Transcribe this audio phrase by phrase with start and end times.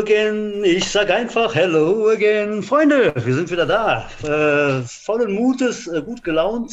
[0.00, 2.62] Again, ich sag einfach Hello again.
[2.62, 4.08] Freunde, wir sind wieder da.
[4.22, 6.72] Äh, vollen Mutes, äh, gut gelaunt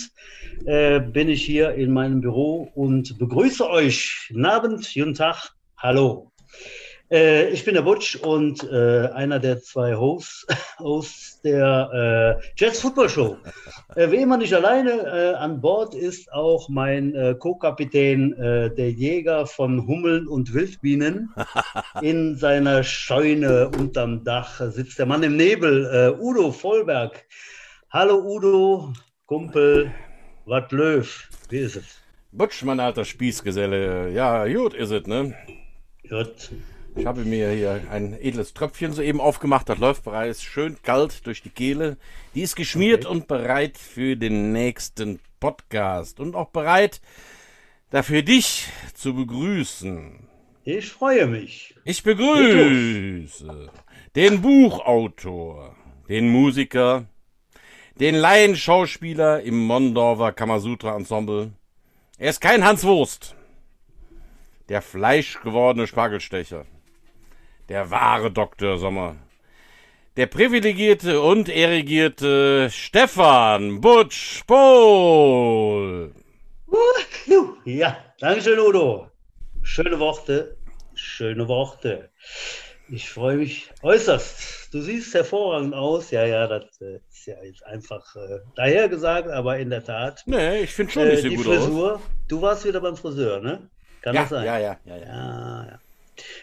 [0.66, 4.28] äh, bin ich hier in meinem Büro und begrüße euch.
[4.30, 6.32] Guten Abend, guten Tag, hallo.
[7.10, 10.46] Äh, ich bin der Butch und äh, einer der zwei Hosts
[10.78, 13.38] aus der äh, Jets Football Show.
[13.96, 19.46] Äh, wie immer nicht alleine, äh, an Bord ist auch mein äh, Co-Kapitän, der Jäger
[19.46, 21.34] von Hummeln und Wildbienen.
[22.02, 27.26] In seiner Scheune unterm Dach sitzt der Mann im Nebel, Udo Vollberg.
[27.90, 28.94] Hallo Udo,
[29.26, 29.92] Kumpel,
[30.46, 31.86] was Löw, wie ist es?
[32.32, 34.12] Butch, mein alter Spießgeselle.
[34.12, 35.36] Ja, gut ist es, ne?
[36.10, 36.52] Gut.
[36.98, 39.70] Ich habe mir hier ein edles Tröpfchen soeben aufgemacht.
[39.70, 41.98] Das läuft bereits schön kalt durch die Kehle.
[42.34, 43.14] Die ist geschmiert okay.
[43.14, 46.20] und bereit für den nächsten Podcast.
[46.20, 47.00] Und auch bereit,
[47.92, 50.28] dafür dich zu begrüßen.
[50.64, 51.76] Ich freue mich.
[51.86, 53.70] Ich begrüße
[54.16, 55.76] den Buchautor,
[56.10, 57.06] den Musiker,
[58.00, 61.52] den Laienschauspieler im Mondorfer Kamasutra Ensemble.
[62.18, 63.36] Er ist kein Hans Wurst.
[64.68, 66.66] Der fleischgewordene Spargelstecher
[67.70, 68.78] der wahre Dr.
[68.78, 69.16] Sommer.
[70.16, 76.12] Der privilegierte und erigierte Stefan Butch Pohl.
[77.66, 79.12] Ja, danke schön, Udo.
[79.62, 80.56] Schöne Worte,
[80.96, 82.10] schöne Worte.
[82.90, 84.74] Ich freue mich äußerst.
[84.74, 86.10] Du siehst hervorragend aus.
[86.12, 90.24] Ja, ja, das äh, ist ja jetzt einfach äh, daher gesagt, aber in der Tat.
[90.26, 91.96] Nee, ich finde schon, äh, die gut Frisur.
[91.96, 92.02] Aus.
[92.30, 93.70] Du warst wieder beim Friseur, ne?
[94.02, 94.46] Kann ja, das sein?
[94.46, 95.06] Ja, ja, ja, ja.
[95.06, 95.80] ja, ja.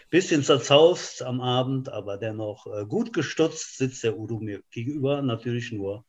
[0.09, 5.71] Bisschen zerzaust am Abend, aber dennoch äh, gut gestutzt sitzt der Udo mir gegenüber, natürlich
[5.71, 6.05] nur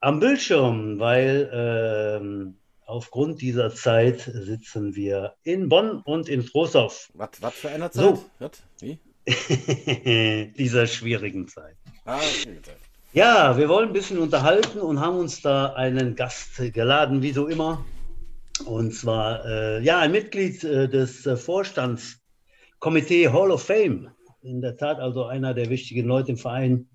[0.00, 7.10] am Bildschirm, weil ähm, aufgrund dieser Zeit sitzen wir in Bonn und in Trostorf.
[7.14, 8.04] Was, was für eine Zeit?
[8.04, 8.24] So.
[8.38, 8.50] Was?
[8.80, 8.98] Wie?
[10.58, 11.76] dieser schwierigen Zeit.
[12.04, 12.72] Ah, schwierige
[13.12, 17.46] Ja, wir wollen ein bisschen unterhalten und haben uns da einen Gast geladen, wie so
[17.46, 17.84] immer.
[18.64, 22.21] Und zwar äh, ja ein Mitglied äh, des äh, Vorstands
[22.82, 24.10] Komitee Hall of Fame.
[24.42, 26.88] In der Tat also einer der wichtigen Leute im Verein.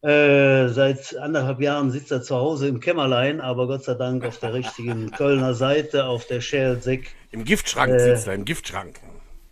[0.00, 4.38] Äh, seit anderthalb Jahren sitzt er zu Hause im Kämmerlein, aber Gott sei Dank auf
[4.38, 7.16] der richtigen Kölner Seite, auf der Schelsig.
[7.32, 9.00] Im Giftschrank äh, sitzt er, im Giftschrank.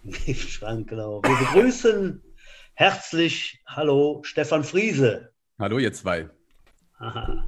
[0.05, 1.21] Im Giftschrank, genau.
[1.25, 2.23] Wir begrüßen
[2.75, 5.33] herzlich, hallo, Stefan Friese.
[5.59, 6.31] Hallo, ihr zwei.
[6.99, 7.45] Aha.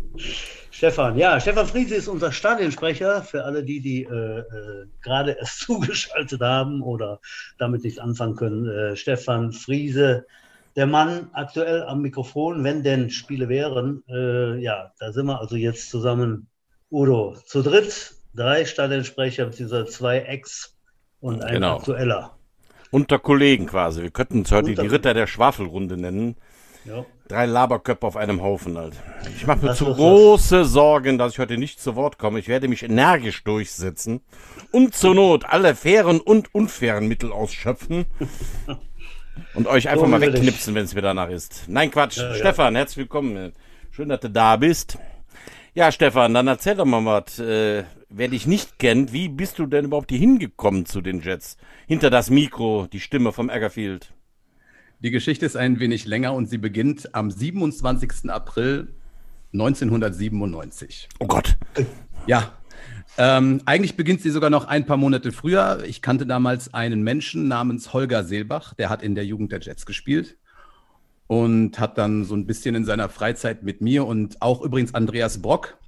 [0.71, 5.61] Stefan, ja, Stefan Friese ist unser Stadionsprecher für alle die, die äh, äh, gerade erst
[5.67, 7.21] zugeschaltet haben oder
[7.59, 8.69] damit nichts anfangen können.
[8.69, 10.27] Äh, Stefan Friese,
[10.77, 14.03] der Mann aktuell am Mikrofon, wenn denn Spiele wären.
[14.09, 16.49] Äh, ja, da sind wir also jetzt zusammen,
[16.91, 19.87] Udo, zu dritt, drei Stadionsprecher bzw.
[19.87, 20.77] zwei Ex
[21.21, 21.79] und ein genau.
[21.79, 22.37] aktueller.
[22.91, 24.03] Unter Kollegen quasi.
[24.03, 26.37] Wir könnten uns heute Unter die Ritter der Schwafelrunde nennen.
[26.85, 27.05] Ja.
[27.28, 28.94] Drei Laberköpfe auf einem Haufen halt.
[29.37, 30.71] Ich mache mir zu große das.
[30.71, 32.39] Sorgen, dass ich heute nicht zu Wort komme.
[32.39, 34.22] Ich werde mich energisch durchsetzen
[34.72, 38.06] und zur Not alle fairen und unfairen Mittel ausschöpfen
[39.55, 41.65] und euch einfach so mal wegknipsen, wenn es mir danach ist.
[41.69, 42.17] Nein, Quatsch.
[42.17, 42.81] Ja, Stefan, ja.
[42.81, 43.53] herzlich willkommen.
[43.91, 44.99] Schön, dass du da bist.
[45.75, 47.38] Ja, Stefan, dann erzähl doch mal was.
[47.38, 51.59] Äh, wer dich nicht kennt, wie bist du denn überhaupt hier hingekommen zu den Jets?
[51.87, 54.15] Hinter das Mikro, die Stimme vom Eggerfield.
[55.01, 58.29] Die Geschichte ist ein wenig länger und sie beginnt am 27.
[58.31, 58.89] April
[59.53, 61.09] 1997.
[61.21, 61.57] Oh Gott.
[62.27, 62.55] Ja.
[63.17, 65.85] Ähm, eigentlich beginnt sie sogar noch ein paar Monate früher.
[65.87, 69.87] Ich kannte damals einen Menschen namens Holger Seelbach, der hat in der Jugend der Jets
[69.87, 70.37] gespielt
[71.29, 75.41] und hat dann so ein bisschen in seiner Freizeit mit mir und auch übrigens Andreas
[75.41, 75.79] Brock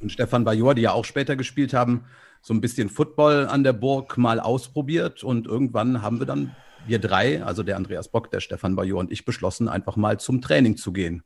[0.00, 2.06] und Stefan Bajor, die ja auch später gespielt haben,
[2.40, 6.56] so ein bisschen Football an der Burg mal ausprobiert und irgendwann haben wir dann
[6.86, 10.40] wir drei, also der Andreas Bock, der Stefan Bajor und ich, beschlossen, einfach mal zum
[10.40, 11.22] Training zu gehen.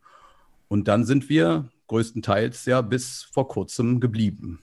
[0.67, 4.59] Und dann sind wir größtenteils ja bis vor kurzem geblieben.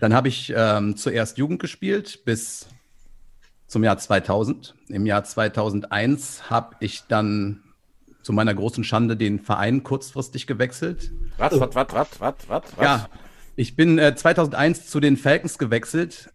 [0.00, 2.68] Dann habe ich ähm, zuerst Jugend gespielt bis
[3.66, 4.74] zum Jahr 2000.
[4.88, 7.62] Im Jahr 2001 habe ich dann
[8.22, 11.12] zu meiner großen Schande den Verein kurzfristig gewechselt.
[11.38, 12.62] Was, was, was, was, was, was?
[12.80, 13.08] Ja,
[13.56, 16.32] ich bin äh, 2001 zu den Falcons gewechselt,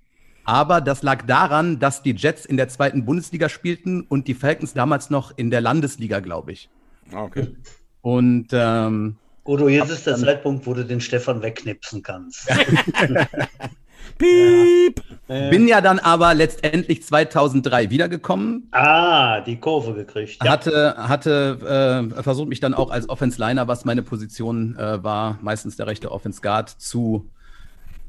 [0.50, 4.74] aber das lag daran, dass die Jets in der zweiten Bundesliga spielten und die Falcons
[4.74, 6.70] damals noch in der Landesliga, glaube ich.
[7.14, 7.56] Ah, okay.
[8.02, 12.48] Und ähm, Udo, jetzt ist der Zeitpunkt, wo du den Stefan wegknipsen kannst.
[14.18, 15.04] Piep!
[15.28, 15.50] Ja.
[15.52, 18.70] Bin ja dann aber letztendlich 2003 wiedergekommen.
[18.72, 20.44] Ah, die Kurve gekriegt.
[20.44, 20.52] Ja.
[20.52, 25.78] Hatte, hatte äh, versucht mich dann auch als Offense-Liner, was meine Position äh, war, meistens
[25.78, 27.30] der rechte Offense-Guard, zu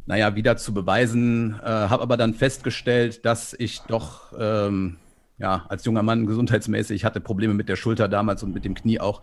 [0.06, 1.58] naja, wieder zu beweisen.
[1.62, 4.96] Äh, habe aber dann festgestellt, dass ich doch ähm,
[5.40, 9.00] ja, als junger Mann gesundheitsmäßig, hatte Probleme mit der Schulter damals und mit dem Knie
[9.00, 9.22] auch.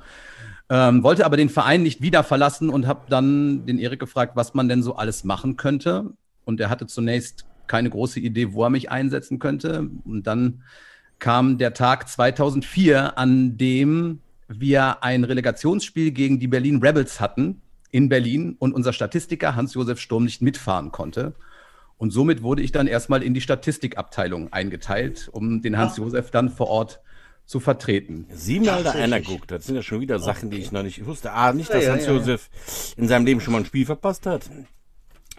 [0.69, 4.53] Ähm, wollte aber den Verein nicht wieder verlassen und habe dann den Erik gefragt, was
[4.53, 6.11] man denn so alles machen könnte.
[6.43, 9.89] Und er hatte zunächst keine große Idee, wo er mich einsetzen könnte.
[10.03, 10.63] Und dann
[11.19, 17.61] kam der Tag 2004, an dem wir ein Relegationsspiel gegen die Berlin Rebels hatten
[17.97, 21.33] in Berlin und unser Statistiker Hans-Josef Sturm nicht mitfahren konnte.
[21.97, 26.67] Und somit wurde ich dann erstmal in die Statistikabteilung eingeteilt, um den Hans-Josef dann vor
[26.67, 27.01] Ort
[27.47, 28.27] zu vertreten.
[28.29, 29.49] Sieh mal, da einer guckt.
[29.49, 31.31] Das sind ja schon wieder Sachen, die ich noch nicht wusste.
[31.31, 33.01] A, nicht, dass ja, Hans-Josef ja, ja.
[33.01, 34.47] in seinem Leben schon mal ein Spiel verpasst hat.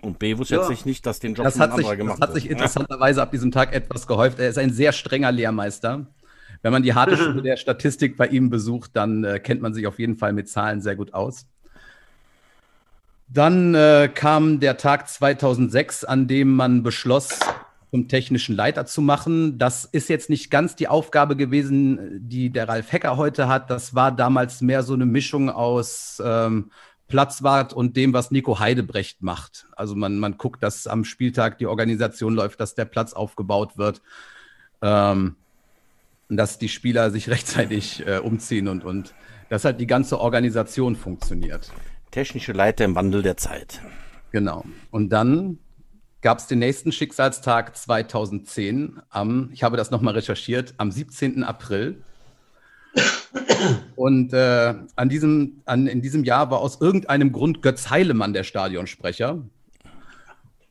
[0.01, 0.69] Und B wusste ja.
[0.69, 2.23] jetzt nicht, dass den Job das ein anderer sich, gemacht hat.
[2.23, 4.41] Das hat sich interessanterweise ab diesem Tag etwas gehäuft.
[4.41, 6.09] Er ist ein sehr strenger Lehrmeister.
[6.63, 9.87] Wenn man die harte Schule der Statistik bei ihm besucht, dann äh, kennt man sich
[9.87, 11.47] auf jeden Fall mit Zahlen sehr gut aus.
[13.31, 17.39] Dann äh, kam der Tag 2006, an dem man beschloss,
[17.91, 19.59] zum technischen Leiter zu machen.
[19.59, 23.71] Das ist jetzt nicht ganz die Aufgabe gewesen, die der Ralf Hecker heute hat.
[23.71, 26.71] Das war damals mehr so eine Mischung aus ähm,
[27.09, 29.67] Platzwart und dem, was Nico Heidebrecht macht.
[29.75, 34.03] Also man, man guckt, dass am Spieltag die Organisation läuft, dass der Platz aufgebaut wird,
[34.83, 35.37] ähm,
[36.29, 39.15] dass die Spieler sich rechtzeitig äh, umziehen und, und
[39.49, 41.71] dass halt die ganze Organisation funktioniert.
[42.11, 43.81] Technische Leiter im Wandel der Zeit.
[44.33, 44.65] Genau.
[44.91, 45.59] Und dann
[46.21, 51.45] gab es den nächsten Schicksalstag 2010 am, ich habe das nochmal recherchiert, am 17.
[51.45, 52.03] April.
[53.97, 58.45] Und äh, an diesem, an, in diesem Jahr war aus irgendeinem Grund Götz Heilemann der
[58.45, 59.43] Stadionsprecher.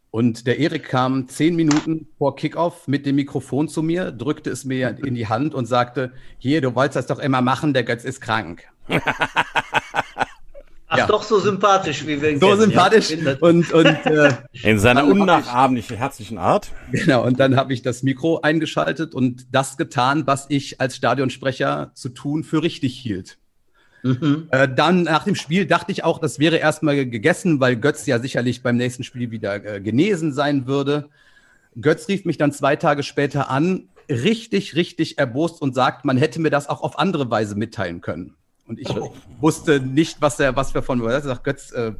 [0.10, 4.66] Und der Erik kam zehn Minuten vor Kickoff mit dem Mikrofon zu mir, drückte es
[4.66, 8.04] mir in die Hand und sagte: Hier, du wolltest das doch immer machen, der Götz
[8.04, 8.64] ist krank.
[10.98, 11.08] Ach, ja.
[11.08, 13.36] doch so sympathisch, wie wir ihn So sympathisch ja.
[13.40, 14.32] und, und äh,
[14.64, 16.72] in seiner unnachahmlichen, herzlichen Art.
[16.92, 21.92] Genau, und dann habe ich das Mikro eingeschaltet und das getan, was ich als Stadionsprecher
[21.94, 23.38] zu tun für richtig hielt.
[24.04, 24.48] Mhm.
[24.52, 28.20] Äh, dann nach dem Spiel dachte ich auch, das wäre erstmal gegessen, weil Götz ja
[28.20, 31.10] sicherlich beim nächsten Spiel wieder äh, genesen sein würde.
[31.80, 36.40] Götz rief mich dann zwei Tage später an, richtig, richtig erbost und sagt, man hätte
[36.40, 38.36] mir das auch auf andere Weise mitteilen können.
[38.68, 39.14] Und ich oh.
[39.40, 41.94] wusste nicht, was er, was wir von Er sagt, Götz, äh,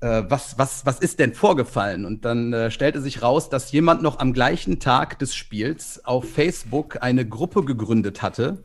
[0.00, 2.04] äh, was, was, was ist denn vorgefallen?
[2.04, 6.30] Und dann äh, stellte sich raus, dass jemand noch am gleichen Tag des Spiels auf
[6.30, 8.62] Facebook eine Gruppe gegründet hatte,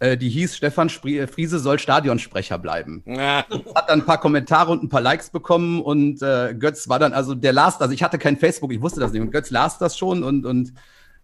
[0.00, 3.04] äh, die hieß Stefan äh, Friese soll Stadionsprecher bleiben.
[3.12, 3.44] Ja.
[3.74, 7.12] Hat dann ein paar Kommentare und ein paar Likes bekommen und äh, Götz war dann
[7.12, 9.78] also, der las, also ich hatte kein Facebook, ich wusste das nicht und Götz las
[9.78, 10.72] das schon und, und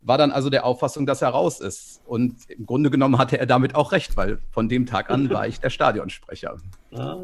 [0.09, 2.01] war dann also der Auffassung, dass er raus ist.
[2.07, 5.47] Und im Grunde genommen hatte er damit auch recht, weil von dem Tag an war
[5.47, 6.57] ich der Stadionsprecher.
[6.95, 7.17] Ah.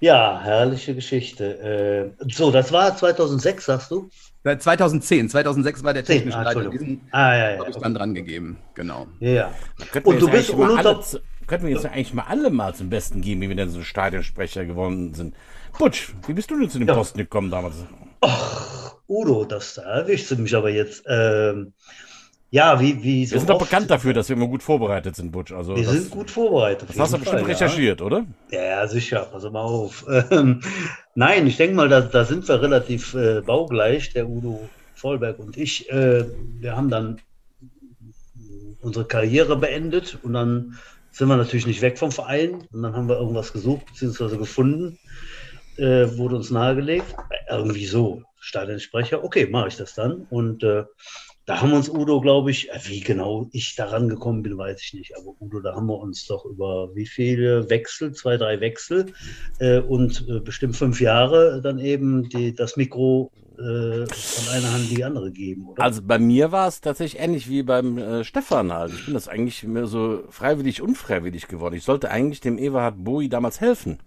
[0.00, 2.14] Ja, herrliche Geschichte.
[2.18, 4.08] Äh, so, das war 2006, sagst du?
[4.44, 6.68] 2010, 2006 war der technische ah, Leiter.
[6.70, 9.06] Diesen ah, ja, ja, habe ich dann dran gegeben, genau.
[9.20, 9.52] Ja.
[10.02, 11.00] Und du bist ununter...
[11.46, 14.64] Könnten wir jetzt eigentlich mal alle mal zum Besten geben, wie wir denn so Stadionsprecher
[14.64, 15.34] geworden sind.
[15.78, 16.94] Butsch, wie bist du denn zu dem ja.
[16.94, 17.74] Posten gekommen damals?
[18.22, 21.04] Ach, Udo, das da erwischst du mich aber jetzt.
[21.06, 21.72] Ähm,
[22.50, 25.32] ja, wie, wie so Wir sind doch bekannt dafür, dass wir immer gut vorbereitet sind,
[25.32, 25.52] Butch.
[25.52, 26.88] Also wir das, sind gut vorbereitet.
[26.88, 28.06] Das hast du bestimmt Fall, recherchiert, ja.
[28.06, 28.26] oder?
[28.50, 29.28] Ja, sicher.
[29.30, 30.06] Pass mal auf.
[30.30, 30.60] Ähm,
[31.14, 35.56] nein, ich denke mal, da, da sind wir relativ äh, baugleich, der Udo Vollberg und
[35.56, 35.90] ich.
[35.90, 36.26] Äh,
[36.60, 37.20] wir haben dann
[38.80, 40.78] unsere Karriere beendet und dann
[41.10, 44.36] sind wir natürlich nicht weg vom Verein und dann haben wir irgendwas gesucht bzw.
[44.36, 44.98] gefunden
[45.76, 47.14] äh, wurde uns nahegelegt.
[47.50, 50.26] Irgendwie so, Stadionsprecher, okay, mache ich das dann.
[50.30, 50.84] Und äh,
[51.46, 54.80] da haben wir uns Udo, glaube ich, äh, wie genau ich daran gekommen bin, weiß
[54.82, 55.16] ich nicht.
[55.16, 59.12] Aber Udo, da haben wir uns doch über wie viele Wechsel, zwei, drei Wechsel
[59.58, 64.90] äh, und äh, bestimmt fünf Jahre dann eben die, das Mikro äh, von einer Hand
[64.90, 65.82] die andere geben, oder?
[65.82, 68.92] Also bei mir war es tatsächlich ähnlich wie beim äh, Stefan halt.
[68.92, 71.74] Ich bin das eigentlich mehr so freiwillig, unfreiwillig geworden.
[71.74, 73.98] Ich sollte eigentlich dem Eberhard Boi damals helfen.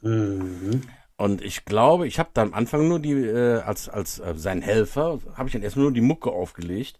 [0.00, 0.82] Mhm.
[1.22, 4.60] Und ich glaube, ich habe da am Anfang nur die, äh, als, als äh, sein
[4.60, 6.98] Helfer, habe ich dann erstmal nur die Mucke aufgelegt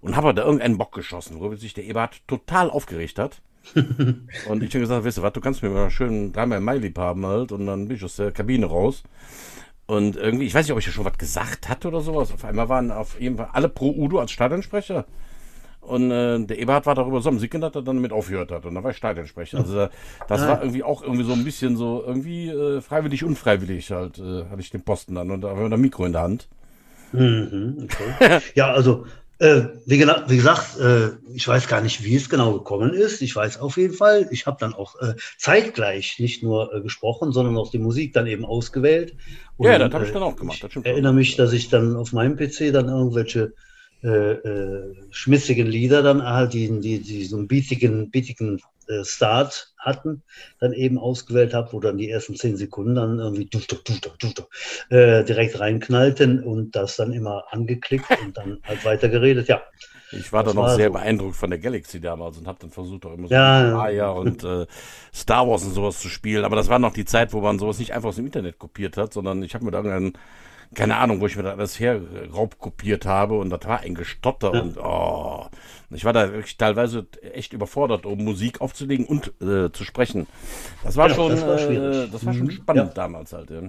[0.00, 3.42] und habe da irgendeinen Bock geschossen, wo sich der Eberhard total aufgeregt hat.
[3.74, 6.96] und ich habe gesagt, weißt du was, du kannst mir mal schön dreimal Mai lieb
[6.98, 9.02] haben halt und dann bin ich aus der Kabine raus.
[9.86, 12.30] Und irgendwie, ich weiß nicht, ob ich ja schon was gesagt hatte oder sowas.
[12.30, 15.04] Auf einmal waren auf jeden Fall alle pro Udo als Stadionsprecher.
[15.86, 18.64] Und äh, der Eberhard war darüber so am Sicken, dass er dann damit aufgehört hat.
[18.64, 19.58] Und da war ich Stadionsprecher.
[19.58, 19.88] Also
[20.28, 24.44] das war irgendwie auch irgendwie so ein bisschen so, irgendwie äh, freiwillig, unfreiwillig halt, äh,
[24.50, 26.48] hatte ich den Posten dann und da war ein Mikro in der Hand.
[27.12, 28.40] Mhm, okay.
[28.54, 29.04] ja, also
[29.38, 33.20] äh, wie, wie, gesagt, äh, ich weiß gar nicht, wie es genau gekommen ist.
[33.20, 37.56] Ich weiß auf jeden Fall, ich habe dann auch äh, zeitgleich nicht nur gesprochen, sondern
[37.56, 39.14] auch die Musik dann eben ausgewählt.
[39.56, 40.64] Und, ja, das habe ich dann auch gemacht.
[40.64, 43.52] Ich erinnere mich, dass ich dann auf meinem PC dann irgendwelche
[45.10, 50.22] schmissigen Lieder dann halt, die, die, die so einen beatigen, beatigen äh, Start hatten,
[50.60, 54.46] dann eben ausgewählt habe, wo dann die ersten zehn Sekunden dann irgendwie dufter, dufter, dufter,
[54.90, 59.62] äh, direkt reinknallten und das dann immer angeklickt und dann halt weiter geredet, ja.
[60.12, 60.92] Ich war dann noch sehr so.
[60.92, 64.44] beeindruckt von der Galaxy damals und habe dann versucht, auch immer so ja, Maya und
[64.44, 64.66] äh,
[65.14, 66.44] Star Wars und sowas zu spielen.
[66.44, 68.96] Aber das war noch die Zeit, wo man sowas nicht einfach aus dem Internet kopiert
[68.96, 70.12] hat, sondern ich habe mir da irgendeinen
[70.74, 72.00] keine Ahnung, wo ich mir das alles her
[72.34, 74.60] raubkopiert habe und das war ein Gestotter ja.
[74.60, 75.46] und oh,
[75.90, 80.26] ich war da wirklich teilweise echt überfordert, um Musik aufzulegen und äh, zu sprechen.
[80.82, 82.50] Das war ja, schon, das war, äh, das war schon mhm.
[82.50, 82.94] spannend ja.
[82.94, 83.50] damals halt.
[83.50, 83.62] Ja.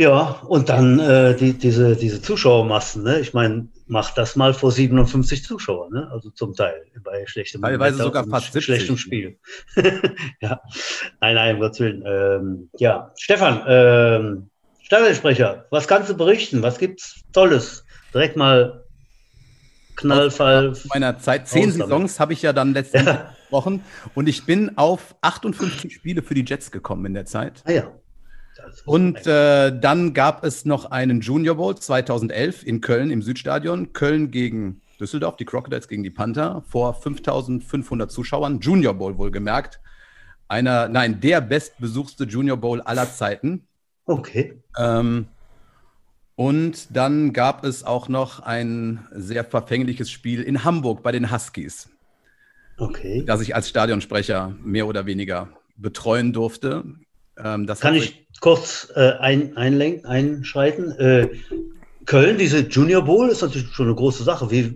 [0.00, 3.20] Ja, und dann äh, die, diese, diese Zuschauermassen, ne?
[3.20, 6.08] Ich meine, mach das mal vor 57 Zuschauern, ne?
[6.10, 8.64] Also zum Teil bei schlechtem Teilweise Wetter sogar fast 70.
[8.64, 9.38] schlechtem Spiel.
[10.40, 10.62] ja,
[11.20, 12.02] nein, nein, um Gottes Willen.
[12.06, 14.50] Ähm, ja, Stefan, ähm,
[14.90, 16.62] Stadionsprecher, was kannst du berichten?
[16.62, 17.84] Was gibt's Tolles?
[18.12, 18.82] Direkt mal
[19.94, 20.70] Knallfall.
[20.70, 23.32] Aus meiner Zeit, zehn Saisons habe ich ja dann letztendlich ja.
[23.40, 23.84] gesprochen
[24.16, 27.62] und ich bin auf 58 Spiele für die Jets gekommen in der Zeit.
[27.66, 27.92] Ah ja.
[28.84, 33.92] Und äh, dann gab es noch einen Junior Bowl 2011 in Köln im Südstadion.
[33.92, 38.58] Köln gegen Düsseldorf, die Crocodiles gegen die Panther vor 5500 Zuschauern.
[38.58, 39.78] Junior Bowl wohlgemerkt.
[40.48, 43.68] Einer, nein, der bestbesuchte Junior Bowl aller Zeiten.
[44.10, 44.60] Okay.
[44.76, 45.26] Ähm,
[46.34, 51.88] und dann gab es auch noch ein sehr verfängliches Spiel in Hamburg bei den Huskies.
[52.76, 53.22] Okay.
[53.24, 56.84] Das ich als Stadionsprecher mehr oder weniger betreuen durfte.
[57.38, 60.90] Ähm, Kann ich kurz äh, ein, einlenken, einschreiten?
[60.98, 61.28] Äh,
[62.06, 64.50] Köln, diese Junior Bowl ist natürlich schon eine große Sache.
[64.50, 64.74] Wie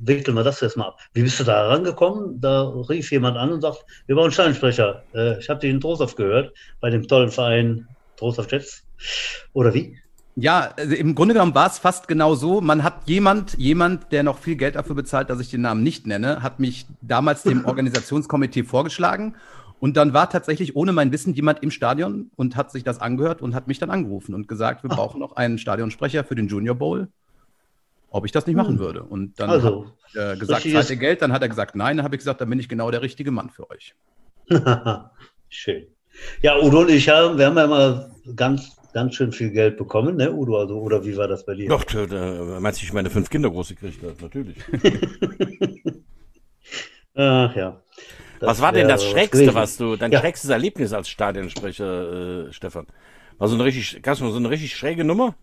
[0.00, 0.98] wickeln wir das jetzt mal ab?
[1.14, 2.38] Wie bist du da rangekommen?
[2.40, 5.02] Da rief jemand an und sagt, wir brauchen Stadionsprecher.
[5.14, 7.88] Äh, ich habe dich in Trostorf gehört, bei dem tollen Verein
[8.20, 8.84] Trost auf Jets?
[9.54, 9.98] Oder wie?
[10.36, 12.60] Ja, also im Grunde genommen war es fast genau so.
[12.60, 16.06] Man hat jemand, jemand, der noch viel Geld dafür bezahlt, dass ich den Namen nicht
[16.06, 19.34] nenne, hat mich damals dem Organisationskomitee vorgeschlagen.
[19.80, 23.40] Und dann war tatsächlich ohne mein Wissen jemand im Stadion und hat sich das angehört
[23.40, 26.74] und hat mich dann angerufen und gesagt, wir brauchen noch einen Stadionsprecher für den Junior
[26.76, 27.08] Bowl,
[28.10, 28.78] ob ich das nicht machen hm.
[28.78, 29.02] würde.
[29.02, 31.22] Und dann also, hat er gesagt, zahlt ihr Geld?
[31.22, 31.96] Dann hat er gesagt, nein.
[31.96, 33.94] Dann habe ich gesagt, dann bin ich genau der richtige Mann für euch.
[35.48, 35.86] Schön.
[36.42, 40.16] Ja, Udo und ich haben, wir haben ja immer ganz, ganz schön viel Geld bekommen,
[40.16, 40.58] ne, Udo?
[40.58, 41.68] Also, oder wie war das bei dir?
[41.68, 44.56] Doch, da meinst du, ich meine fünf Kinder groß gekriegt habe, natürlich.
[47.14, 47.82] Ach ja.
[48.40, 50.20] Das was war denn das Schrägste, was du, dein ja.
[50.20, 52.86] schrägstes Erlebnis als Stadionsprecher, äh, Stefan?
[53.36, 55.34] War so eine richtig, kannst du mal so eine richtig schräge Nummer?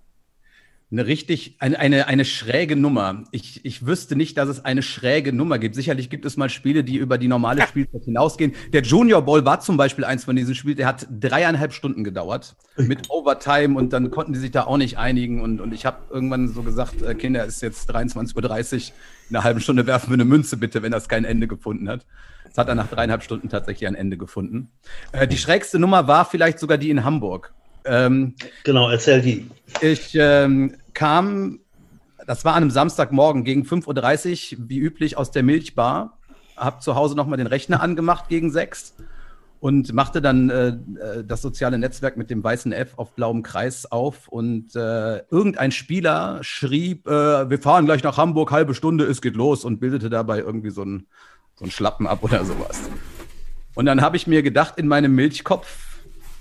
[0.89, 3.25] Eine richtig, eine, eine, eine schräge Nummer.
[3.31, 5.75] Ich, ich wüsste nicht, dass es eine schräge Nummer gibt.
[5.75, 8.53] Sicherlich gibt es mal Spiele, die über die normale Spielzeit hinausgehen.
[8.71, 12.55] Der Junior Bowl war zum Beispiel eins von diesen Spielen, der hat dreieinhalb Stunden gedauert
[12.77, 15.41] mit Overtime und dann konnten die sich da auch nicht einigen.
[15.41, 18.93] Und, und ich habe irgendwann so gesagt, äh, Kinder, es ist jetzt 23.30 Uhr,
[19.29, 22.05] in einer halben Stunde werfen wir eine Münze bitte, wenn das kein Ende gefunden hat.
[22.49, 24.71] Es hat dann nach dreieinhalb Stunden tatsächlich ein Ende gefunden.
[25.11, 27.53] Äh, die schrägste Nummer war vielleicht sogar die in Hamburg.
[27.87, 29.47] Ähm, genau, erzähl die.
[29.81, 31.59] Ich ähm, kam,
[32.25, 36.17] das war an einem Samstagmorgen gegen 5.30 Uhr, wie üblich, aus der Milchbar.
[36.55, 38.95] Hab zu Hause nochmal den Rechner angemacht gegen sechs
[39.59, 43.91] und machte dann äh, äh, das soziale Netzwerk mit dem weißen F auf blauem Kreis
[43.91, 49.21] auf und äh, irgendein Spieler schrieb, äh, wir fahren gleich nach Hamburg, halbe Stunde, es
[49.21, 51.07] geht los und bildete dabei irgendwie so ein,
[51.55, 52.79] so ein Schlappen ab oder sowas.
[53.73, 55.86] Und dann habe ich mir gedacht in meinem Milchkopf,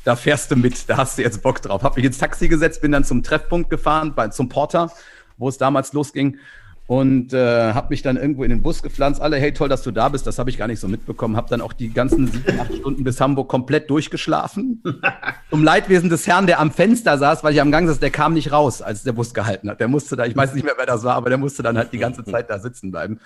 [0.06, 1.82] da fährst du mit, da hast du jetzt Bock drauf.
[1.82, 4.92] Hab mich ins Taxi gesetzt, bin dann zum Treffpunkt gefahren, bei, zum Porter,
[5.36, 6.38] wo es damals losging
[6.86, 9.20] und äh, habe mich dann irgendwo in den Bus gepflanzt.
[9.20, 10.24] Alle, hey, toll, dass du da bist.
[10.24, 11.36] Das habe ich gar nicht so mitbekommen.
[11.36, 14.84] Habe dann auch die ganzen sieben, acht Stunden bis Hamburg komplett durchgeschlafen.
[15.50, 18.34] Zum Leidwesen des Herrn, der am Fenster saß, weil ich am Gang saß, der kam
[18.34, 19.80] nicht raus, als der Bus gehalten hat.
[19.80, 21.92] Der musste da, ich weiß nicht mehr, wer das war, aber der musste dann halt
[21.92, 23.18] die ganze Zeit da sitzen bleiben.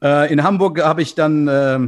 [0.00, 1.78] Äh, in Hamburg habe ich dann äh,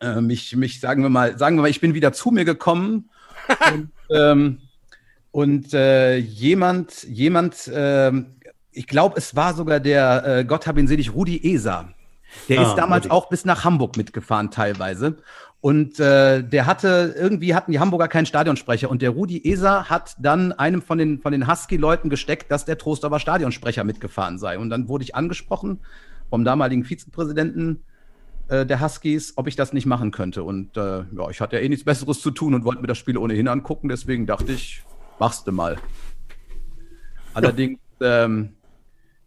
[0.00, 3.10] äh mich, mich, sagen wir mal, sagen wir mal, ich bin wieder zu mir gekommen
[3.72, 4.58] und, ähm,
[5.30, 8.12] und äh, jemand, jemand, äh,
[8.72, 11.94] ich glaube, es war sogar der, äh, Gott hab ihn selig, Rudi Eser.
[12.48, 13.14] Der ah, ist damals Rudi.
[13.14, 15.18] auch bis nach Hamburg mitgefahren teilweise.
[15.60, 18.90] Und äh, der hatte, irgendwie hatten die Hamburger keinen Stadionsprecher.
[18.90, 22.78] Und der Rudi Eser hat dann einem von den, von den Husky-Leuten gesteckt, dass der
[22.78, 24.58] Trostorfer Stadionsprecher mitgefahren sei.
[24.58, 25.78] Und dann wurde ich angesprochen
[26.30, 27.84] vom damaligen Vizepräsidenten
[28.52, 30.42] äh, der Huskies, ob ich das nicht machen könnte.
[30.42, 32.98] Und äh, ja, ich hatte ja eh nichts Besseres zu tun und wollte mir das
[32.98, 34.82] Spiel ohnehin angucken, deswegen dachte ich,
[35.18, 35.78] machst du mal.
[37.32, 38.50] Allerdings, ähm,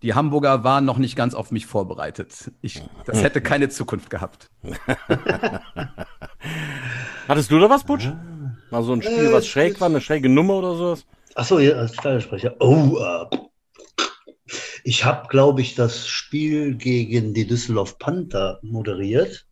[0.04, 2.52] die Hamburger waren noch nicht ganz auf mich vorbereitet.
[2.62, 4.52] Ich, das hätte keine Zukunft gehabt.
[7.28, 8.12] Hattest du da was, Butch?
[8.70, 11.06] Mal so ein Spiel, was schräg war, eine schräge Nummer oder sowas?
[11.34, 12.56] Achso, ja, als Stadionsprecher.
[12.60, 13.26] Oh, uh,
[14.88, 19.48] Ich habe, glaube ich, das Spiel gegen die Düsseldorf Panther moderiert,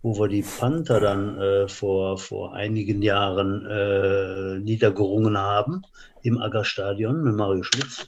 [0.00, 5.82] wo wir die Panther dann äh, vor, vor einigen Jahren äh, niedergerungen haben
[6.22, 8.06] im Aggerstadion mit Mario Schmitz.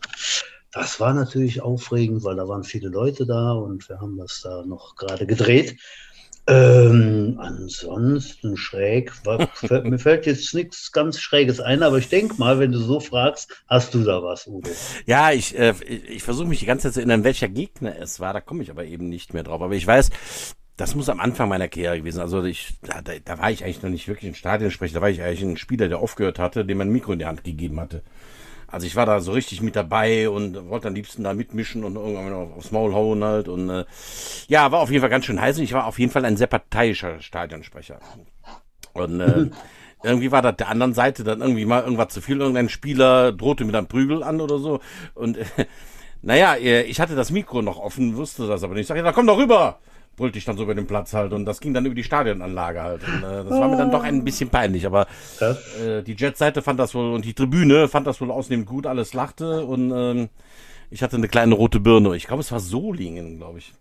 [0.70, 4.64] Das war natürlich aufregend, weil da waren viele Leute da und wir haben das da
[4.64, 5.80] noch gerade gedreht.
[6.48, 9.12] Ähm, ansonsten schräg,
[9.84, 13.62] mir fällt jetzt nichts ganz Schräges ein, aber ich denke mal, wenn du so fragst,
[13.68, 14.70] hast du da was, Udo?
[15.04, 18.32] Ja, ich, äh, ich versuche mich die ganze Zeit zu erinnern, welcher Gegner es war,
[18.32, 19.60] da komme ich aber eben nicht mehr drauf.
[19.60, 20.08] Aber ich weiß,
[20.78, 22.20] das muss am Anfang meiner Karriere gewesen.
[22.20, 25.20] Also ich, da, da war ich eigentlich noch nicht wirklich ein Stadionsprecher, da war ich
[25.20, 28.02] eigentlich ein Spieler, der aufgehört hatte, dem man ein Mikro in die Hand gegeben hatte.
[28.70, 31.96] Also ich war da so richtig mit dabei und wollte am liebsten da mitmischen und
[31.96, 33.48] irgendwann aufs Maul hauen halt.
[33.48, 33.84] Und äh,
[34.48, 36.36] ja, war auf jeden Fall ganz schön heiß und ich war auf jeden Fall ein
[36.36, 37.98] sehr parteiischer Stadionsprecher.
[38.92, 39.46] Und äh,
[40.02, 42.40] irgendwie war das der anderen Seite dann irgendwie mal irgendwas zu viel.
[42.40, 44.80] Irgendein Spieler drohte mit einem Prügel an oder so.
[45.14, 45.66] Und äh,
[46.20, 48.82] naja, ich hatte das Mikro noch offen, wusste das aber nicht.
[48.82, 49.78] Ich sag, ja, komm doch rüber
[50.18, 52.82] brüllte ich dann so über den Platz halt und das ging dann über die Stadionanlage
[52.82, 53.00] halt.
[53.08, 55.06] Und, äh, das war mir dann doch ein bisschen peinlich, aber
[55.40, 59.14] äh, die Jet-Seite fand das wohl und die Tribüne fand das wohl ausnehmend gut, alles
[59.14, 60.28] lachte und ähm,
[60.90, 62.14] ich hatte eine kleine rote Birne.
[62.16, 63.72] Ich glaube, es war Solingen, glaube ich.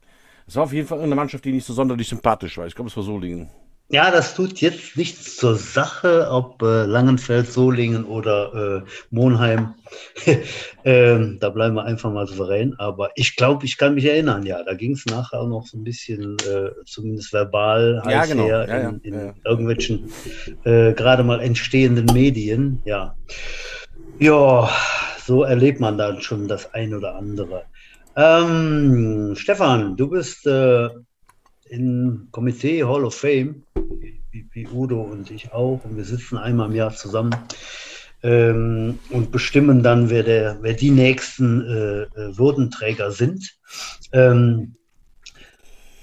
[0.47, 2.67] Es war auf jeden Fall eine Mannschaft, die nicht so sonderlich sympathisch war.
[2.67, 3.49] Ich glaube, es war Solingen.
[3.89, 9.75] Ja, das tut jetzt nichts zur Sache, ob äh, Langenfeld, Solingen oder äh, Monheim.
[10.83, 12.75] ähm, da bleiben wir einfach mal souverän.
[12.79, 15.77] Aber ich glaube, ich kann mich erinnern, ja, da ging es nachher auch noch so
[15.77, 18.43] ein bisschen, äh, zumindest verbal, ja, genau.
[18.43, 20.09] her ja, in, in ja, irgendwelchen
[20.65, 22.81] äh, gerade mal entstehenden Medien.
[22.83, 23.15] Ja.
[24.19, 24.69] ja,
[25.25, 27.63] so erlebt man dann schon das ein oder andere.
[28.17, 30.89] Ähm, Stefan, du bist äh,
[31.69, 33.63] im Komitee Hall of Fame,
[34.31, 37.35] wie, wie, Udo und ich auch, und wir sitzen einmal im Jahr zusammen
[38.23, 43.57] ähm, und bestimmen dann, wer, der, wer die nächsten äh, äh, Würdenträger sind.
[44.11, 44.75] Ähm,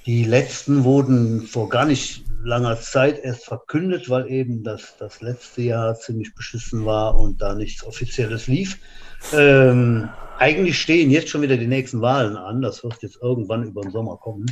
[0.06, 5.62] die letzten wurden vor gar nicht langer Zeit erst verkündet, weil eben das, das letzte
[5.62, 8.78] Jahr ziemlich beschissen war und da nichts Offizielles lief.
[9.32, 10.08] Ähm,
[10.38, 12.62] eigentlich stehen jetzt schon wieder die nächsten Wahlen an.
[12.62, 14.46] Das wird jetzt irgendwann über den Sommer kommen,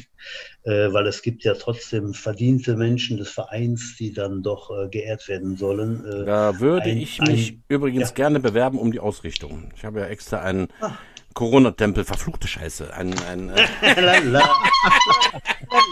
[0.65, 5.29] äh, weil es gibt ja trotzdem verdiente Menschen des Vereins, die dann doch äh, geehrt
[5.29, 6.05] werden sollen.
[6.05, 8.15] Äh, da würde ein, ich mich ein, übrigens ja.
[8.15, 9.71] gerne bewerben um die Ausrichtung.
[9.77, 10.93] Ich habe ja extra einen ah.
[11.35, 12.95] Corona-Tempel, verfluchte Scheiße.
[12.95, 14.43] Ein, ein, äh, Lala.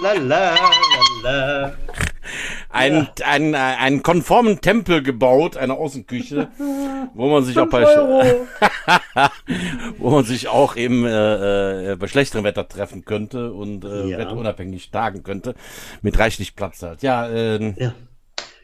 [0.02, 0.54] Lala.
[1.22, 1.76] Lala
[2.68, 3.26] ein, ja.
[3.26, 6.48] ein, einen konformen Tempel gebaut, eine Außenküche,
[7.14, 7.84] wo man sich auch bei,
[9.98, 14.18] wo man sich auch eben äh, äh, bei schlechterem Wetter treffen könnte und äh, ja.
[14.18, 15.54] wetterunabhängig tagen könnte,
[16.02, 17.02] mit reichlich Platz halt.
[17.02, 17.94] Ja, äh, ja.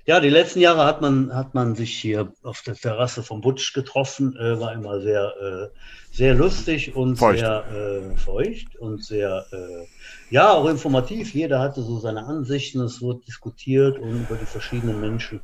[0.09, 3.75] Ja, die letzten Jahre hat man, hat man sich hier auf der Terrasse vom Butsch
[3.75, 5.77] getroffen, äh, war immer sehr, äh,
[6.13, 7.41] sehr lustig und feucht.
[7.41, 9.85] sehr äh, feucht und sehr äh,
[10.31, 11.35] ja, auch informativ.
[11.35, 12.83] Jeder hatte so seine Ansichten.
[12.83, 15.41] Es wurde diskutiert und über die verschiedenen Menschen,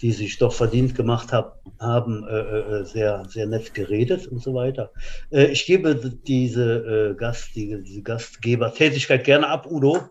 [0.00, 4.52] die sich doch verdient gemacht hab, haben, äh, äh, sehr, sehr nett geredet und so
[4.52, 4.90] weiter.
[5.30, 10.10] Ich gebe diese, Gast, die, diese Gastgebertätigkeit gerne ab, Udo.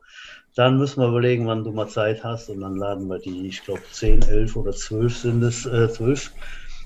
[0.56, 3.64] Dann müssen wir überlegen, wann du mal Zeit hast und dann laden wir die, ich
[3.64, 6.32] glaube, 10, 11 oder 12 sind es, äh, 12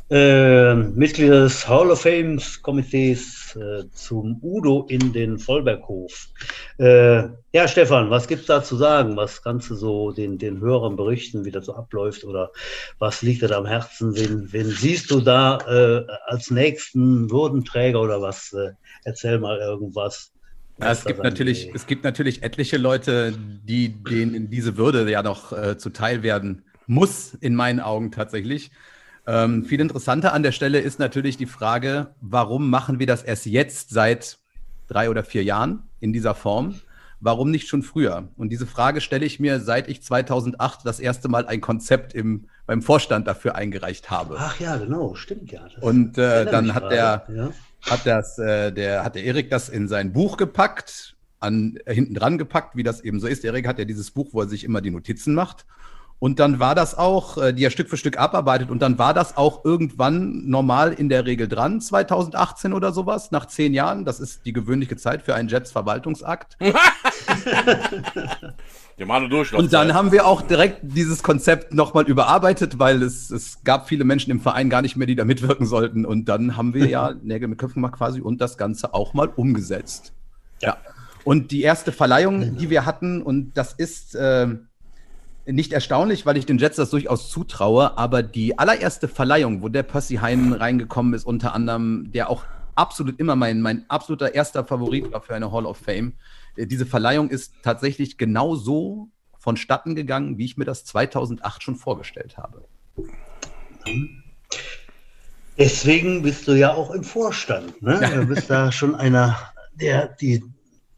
[0.10, 6.28] äh, Mitglieder des Hall of Fame Komitees äh, zum Udo in den Vollberghof.
[6.78, 7.23] Äh,
[7.54, 9.17] ja, Stefan, was gibt es da zu sagen?
[9.17, 12.51] Was kannst du so den, den Hörern berichten, wie das so abläuft oder
[12.99, 14.15] was liegt dir da am Herzen?
[14.15, 18.54] Wen, wen siehst du da äh, als nächsten Würdenträger oder was?
[18.54, 18.73] Äh,
[19.06, 20.35] erzähl mal irgendwas.
[20.80, 23.34] Ja, es gibt natürlich, es gibt natürlich etliche Leute,
[23.64, 28.72] die denen diese Würde ja noch äh, zuteil werden muss, in meinen Augen tatsächlich.
[29.28, 33.46] Ähm, viel interessanter an der Stelle ist natürlich die Frage, warum machen wir das erst
[33.46, 34.38] jetzt seit
[34.88, 36.76] drei oder vier Jahren in dieser Form?
[37.22, 38.28] Warum nicht schon früher?
[38.36, 42.50] Und diese Frage stelle ich mir, seit ich 2008 das erste Mal ein Konzept im,
[42.68, 44.36] beim Vorstand dafür eingereicht habe.
[44.38, 45.64] Ach ja, genau, stimmt ja.
[45.64, 47.50] Das Und äh, dann hat der, ja.
[47.89, 52.13] Hat das, äh, der, hat der Erik das in sein Buch gepackt, an, äh, hinten
[52.13, 53.43] dran gepackt, wie das eben so ist.
[53.45, 55.65] Erik hat ja dieses Buch, wo er sich immer die Notizen macht.
[56.17, 59.13] Und dann war das auch, äh, die er Stück für Stück abarbeitet, und dann war
[59.13, 64.06] das auch irgendwann normal in der Regel dran, 2018 oder sowas, nach zehn Jahren.
[64.06, 66.58] Das ist die gewöhnliche Zeit für einen Jets-Verwaltungsakt.
[68.97, 74.05] und dann haben wir auch direkt dieses Konzept nochmal überarbeitet, weil es, es gab viele
[74.05, 76.05] Menschen im Verein gar nicht mehr, die da mitwirken sollten.
[76.05, 79.27] Und dann haben wir ja Nägel mit Köpfen gemacht quasi und das Ganze auch mal
[79.27, 80.13] umgesetzt.
[80.62, 80.77] Ja.
[81.25, 84.15] Und die erste Verleihung, die wir hatten, und das ist.
[84.15, 84.55] Äh,
[85.47, 89.84] nicht erstaunlich, weil ich den Jets das durchaus zutraue, aber die allererste Verleihung, wo der
[89.84, 95.12] Percy Hein reingekommen ist, unter anderem, der auch absolut immer mein, mein absoluter erster Favorit
[95.12, 96.13] war für eine Hall of Fame.
[96.56, 101.76] Äh, diese Verleihung ist tatsächlich genau so vonstatten gegangen, wie ich mir das 2008 schon
[101.76, 102.65] vorgestellt habe.
[105.58, 107.82] Deswegen bist du ja auch im Vorstand.
[107.82, 108.00] Ne?
[108.13, 109.38] Du bist da schon einer,
[109.74, 110.44] der die,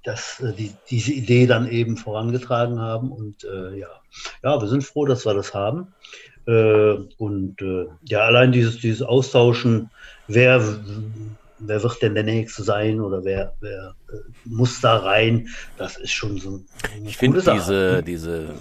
[0.04, 3.12] das, äh, die, diese Idee dann eben vorangetragen haben.
[3.12, 3.90] Und äh, ja.
[4.44, 5.94] ja, wir sind froh, dass wir das haben.
[6.48, 9.90] Äh, und äh, ja, allein dieses, dieses Austauschen,
[10.28, 10.64] wer,
[11.60, 16.12] wer wird denn der Nächste sein oder wer, wer äh, muss da rein, das ist
[16.12, 16.62] schon so.
[17.06, 18.56] Ich finde diese, diese,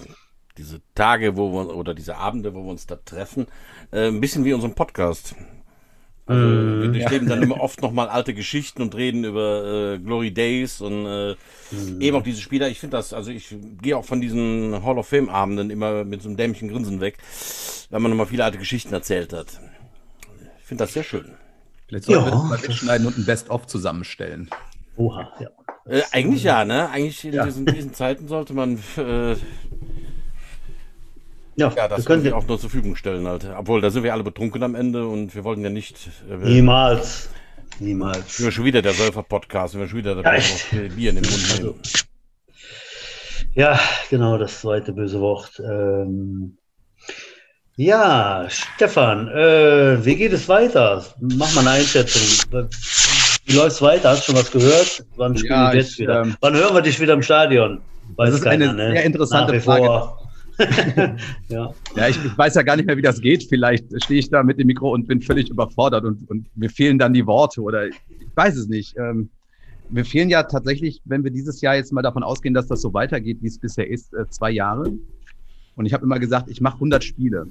[0.57, 3.47] diese Tage, wo wir oder diese Abende, wo wir uns da treffen,
[3.91, 5.35] äh, ein bisschen wie unseren Podcast.
[6.25, 7.35] Also mm, wir durchleben ja.
[7.35, 11.35] dann immer oft nochmal alte Geschichten und reden über äh, Glory Days und äh,
[11.71, 12.01] mm.
[12.01, 12.67] eben auch diese Spieler.
[12.67, 16.21] Ich finde das, also ich gehe auch von diesen Hall of Fame Abenden immer mit
[16.21, 17.17] so einem dämlichen Grinsen weg,
[17.89, 19.47] weil man nochmal viele alte Geschichten erzählt hat.
[20.59, 21.31] Ich finde das sehr schön.
[21.87, 24.49] Vielleicht sollten ja, wir das mal wegschneiden und ein Best-of zusammenstellen.
[24.97, 25.49] Oha, ja.
[25.85, 26.89] Äh, eigentlich ja, ne?
[26.89, 27.45] Eigentlich in ja.
[27.45, 29.35] diesen, diesen, Zeiten sollte man äh,
[31.55, 33.47] ja, ja, das können wir auch nur zur Verfügung stellen, halt.
[33.57, 36.09] Obwohl, da sind wir alle betrunken am Ende und wir wollten ja nicht.
[36.29, 37.29] Äh, Niemals.
[37.79, 38.39] Niemals.
[38.39, 41.75] Wir schon wieder der Säufer-Podcast, wir schon wieder der ja, Bier in den Mund nehmen.
[43.55, 43.79] Ja,
[44.11, 45.59] genau, das zweite böse Wort.
[45.59, 46.57] Ähm,
[47.77, 51.05] ja, Stefan, äh, wie geht es weiter?
[51.19, 52.23] Mach mal eine Einschätzung.
[53.45, 54.09] Wie läuft es weiter?
[54.09, 55.05] Hast du schon was gehört?
[55.15, 56.23] Wann spielen ja, wir jetzt wieder?
[56.23, 57.79] Ähm, Wann hören wir dich wieder im Stadion?
[58.15, 58.91] Weiß das ist keiner, eine ne?
[58.93, 60.09] sehr interessante Frage.
[61.49, 61.71] Ja.
[61.95, 63.43] ja, ich, ich, weiß ja gar nicht mehr, wie das geht.
[63.47, 66.97] Vielleicht stehe ich da mit dem Mikro und bin völlig überfordert und, und mir fehlen
[66.97, 67.95] dann die Worte oder ich
[68.33, 68.95] weiß es nicht.
[68.97, 69.29] Ähm,
[69.91, 72.91] mir fehlen ja tatsächlich, wenn wir dieses Jahr jetzt mal davon ausgehen, dass das so
[72.91, 74.91] weitergeht, wie es bisher ist, äh, zwei Jahre.
[75.75, 77.45] Und ich habe immer gesagt, ich mache 100 Spiele.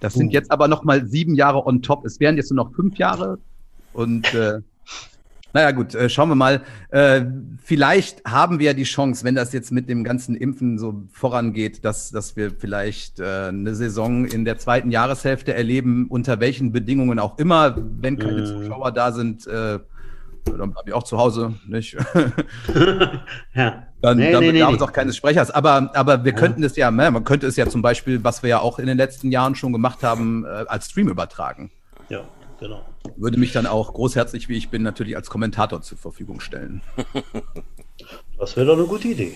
[0.00, 2.04] Das sind jetzt aber noch mal sieben Jahre on top.
[2.04, 3.38] Es wären jetzt nur noch fünf Jahre
[3.92, 4.60] und äh,
[5.54, 6.62] naja gut, äh, schauen wir mal.
[6.90, 7.22] Äh,
[7.62, 11.84] vielleicht haben wir ja die Chance, wenn das jetzt mit dem ganzen Impfen so vorangeht,
[11.84, 17.18] dass, dass wir vielleicht äh, eine Saison in der zweiten Jahreshälfte erleben, unter welchen Bedingungen
[17.18, 18.46] auch immer, wenn keine mm.
[18.46, 19.46] Zuschauer da sind.
[19.46, 19.78] Äh,
[20.44, 21.94] dann bleibe ich auch zu Hause, nicht?
[23.54, 23.86] ja.
[24.00, 25.50] Dann, nee, dann nee, bedarf nee, es auch keines Sprechers.
[25.50, 26.38] Aber, aber wir ja.
[26.38, 28.86] könnten es ja, ne, man könnte es ja zum Beispiel, was wir ja auch in
[28.86, 31.70] den letzten Jahren schon gemacht haben, äh, als Stream übertragen.
[32.08, 32.20] Ja,
[32.60, 32.84] genau
[33.16, 36.82] würde mich dann auch großherzig, wie ich bin, natürlich als Kommentator zur Verfügung stellen.
[38.38, 39.34] Das wäre doch eine gute Idee.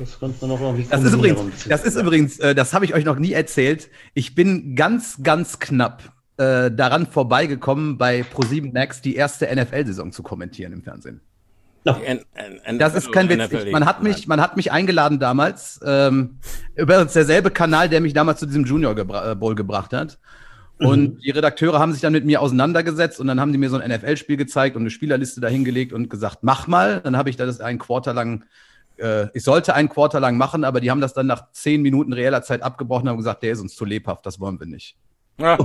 [0.00, 2.94] Das könnte man noch irgendwie Das ist übrigens, das ist übrigens, äh, das habe ich
[2.94, 3.88] euch noch nie erzählt.
[4.12, 6.02] Ich bin ganz, ganz knapp
[6.40, 11.20] äh, daran vorbeigekommen, bei ProSieben Max die erste NFL-Saison zu kommentieren im Fernsehen.
[11.84, 11.96] No.
[12.78, 13.52] das ist kein Witz.
[13.52, 16.38] Ich, man hat mich, man hat mich eingeladen damals ähm,
[16.76, 20.18] über derselbe Kanal, der mich damals zu diesem Junior gebra Bowl gebracht hat.
[20.78, 21.18] Und mhm.
[21.18, 23.90] die Redakteure haben sich dann mit mir auseinandergesetzt und dann haben die mir so ein
[23.90, 27.00] NFL-Spiel gezeigt und eine Spielerliste dahingelegt und gesagt, mach mal.
[27.02, 28.44] Dann habe ich das einen Quarter lang,
[28.96, 32.14] äh, ich sollte einen Quarter lang machen, aber die haben das dann nach zehn Minuten
[32.14, 34.96] reeller Zeit abgebrochen und haben gesagt, der ist uns zu lebhaft, das wollen wir nicht.
[35.38, 35.58] Ja.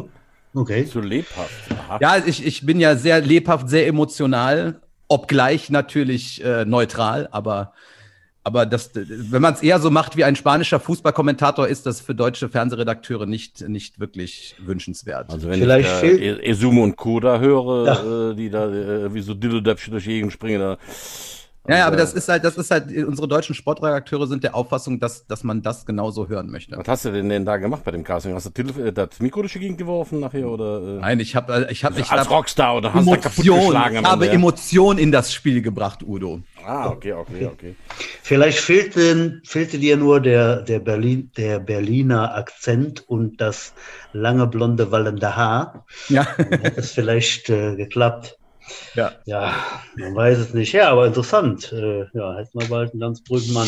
[0.55, 0.87] Okay.
[0.87, 1.51] Zu lebhaft.
[1.87, 1.99] Aha.
[2.01, 7.73] Ja, ich, ich bin ja sehr lebhaft, sehr emotional, obgleich natürlich äh, neutral, aber
[8.45, 12.13] aber das, wenn man es eher so macht wie ein spanischer Fußballkommentator, ist das für
[12.13, 15.31] deutsche Fernsehredakteure nicht, nicht wirklich wünschenswert.
[15.31, 18.29] Also wenn Vielleicht ich da Esume und Koda höre, ja.
[18.29, 20.77] äh, die da äh, wie so Dilledöpfchen durch die Gegend springen, da
[21.67, 24.99] ja, ja, aber das ist halt, das ist halt, unsere deutschen Sportredakteure sind der Auffassung,
[24.99, 26.77] dass, dass man das genauso hören möchte.
[26.77, 28.33] Was hast du denn, denn da gemacht bei dem Casting?
[28.35, 30.97] Hast du äh, das Mikro durch die Gegend geworfen nachher oder?
[30.97, 30.99] Äh?
[31.01, 33.97] Nein, ich habe, ich habe, also als Rockstar oder hast du kaputt geschlagen?
[33.97, 36.41] Ich habe Emotion in das Spiel gebracht, Udo.
[36.65, 37.75] Ah, okay, okay, okay.
[38.23, 43.73] Vielleicht fehlte, fehlte dir nur der, der, Berlin, der Berliner Akzent und das
[44.13, 45.85] lange blonde wallende Haar.
[46.09, 46.27] Ja.
[46.37, 48.37] Dann hätte es vielleicht äh, geklappt.
[48.95, 49.11] Ja.
[49.25, 49.53] ja,
[49.97, 50.73] man weiß es nicht.
[50.73, 51.71] Ja, aber interessant.
[51.71, 53.67] Äh, ja, hätten wir bald einen ganz Brückenmann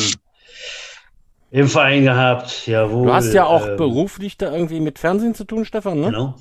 [1.51, 2.67] im Verein gehabt.
[2.67, 3.07] Jawohl.
[3.07, 6.07] Du hast ja auch ähm, beruflich da irgendwie mit Fernsehen zu tun, Stefan, ne?
[6.07, 6.36] Genau.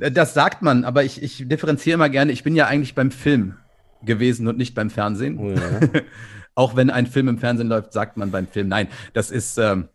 [0.00, 2.32] Äh, das sagt man, aber ich, ich differenziere immer gerne.
[2.32, 3.56] Ich bin ja eigentlich beim Film
[4.02, 5.38] gewesen und nicht beim Fernsehen.
[5.38, 6.02] Oh ja.
[6.54, 8.68] auch wenn ein Film im Fernsehen läuft, sagt man beim Film.
[8.68, 9.88] Nein, das ist, ähm,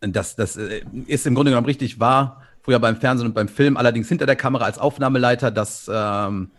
[0.00, 3.76] das, das äh, ist im Grunde genommen richtig wahr früher beim Fernsehen und beim Film,
[3.76, 5.50] allerdings hinter der Kamera als Aufnahmeleiter.
[5.50, 6.50] Das, ähm,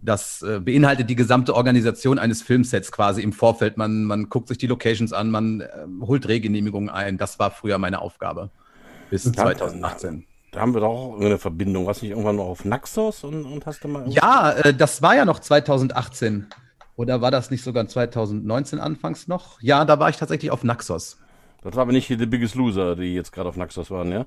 [0.00, 3.76] das äh, beinhaltet die gesamte Organisation eines Filmsets quasi im Vorfeld.
[3.76, 5.68] Man, man guckt sich die Locations an, man äh,
[6.00, 7.18] holt Drehgenehmigungen ein.
[7.18, 8.50] Das war früher meine Aufgabe
[9.10, 10.26] bis 2018.
[10.50, 11.86] Da haben wir doch auch eine Verbindung.
[11.86, 14.08] Warst du nicht irgendwann noch auf Naxos und, und hast du mal.
[14.08, 16.46] Ja, äh, das war ja noch 2018.
[16.96, 19.60] Oder war das nicht sogar 2019 anfangs noch?
[19.60, 21.18] Ja, da war ich tatsächlich auf Naxos.
[21.62, 24.26] Das war aber nicht die Biggest Loser, die jetzt gerade auf Naxos waren, ja?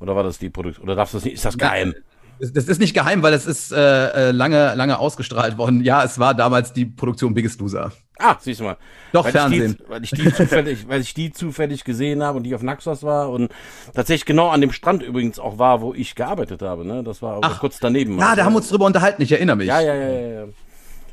[0.00, 0.84] Oder war das die Produktion?
[0.84, 1.34] Oder darfst du das nicht?
[1.34, 1.94] Ist das geheim?
[2.40, 5.84] Das ist nicht geheim, weil es ist äh, äh, lange, lange ausgestrahlt worden.
[5.84, 7.92] Ja, es war damals die Produktion Biggest Loser.
[8.18, 8.78] Ah, siehst du mal.
[9.12, 9.72] Doch, weil Fernsehen.
[9.72, 12.62] Ich die, weil, ich die zufällig, weil ich die zufällig gesehen habe und die auf
[12.62, 13.50] Naxos war und
[13.94, 16.86] tatsächlich genau an dem Strand übrigens auch war, wo ich gearbeitet habe.
[16.86, 17.04] Ne?
[17.04, 18.18] Das war Ach, kurz daneben.
[18.18, 19.66] Ja, da haben wir uns drüber unterhalten, ich erinnere mich.
[19.66, 20.44] Ja, ja, ja, ja.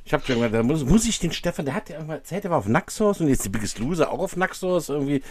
[0.07, 2.45] Ich habe schon gedacht, da muss, muss ich den Stefan, der hat ja irgendwann erzählt,
[2.45, 4.87] der war auf Naxos und jetzt die Biggest Loser auch auf Naxos.
[4.87, 5.21] Irgendwie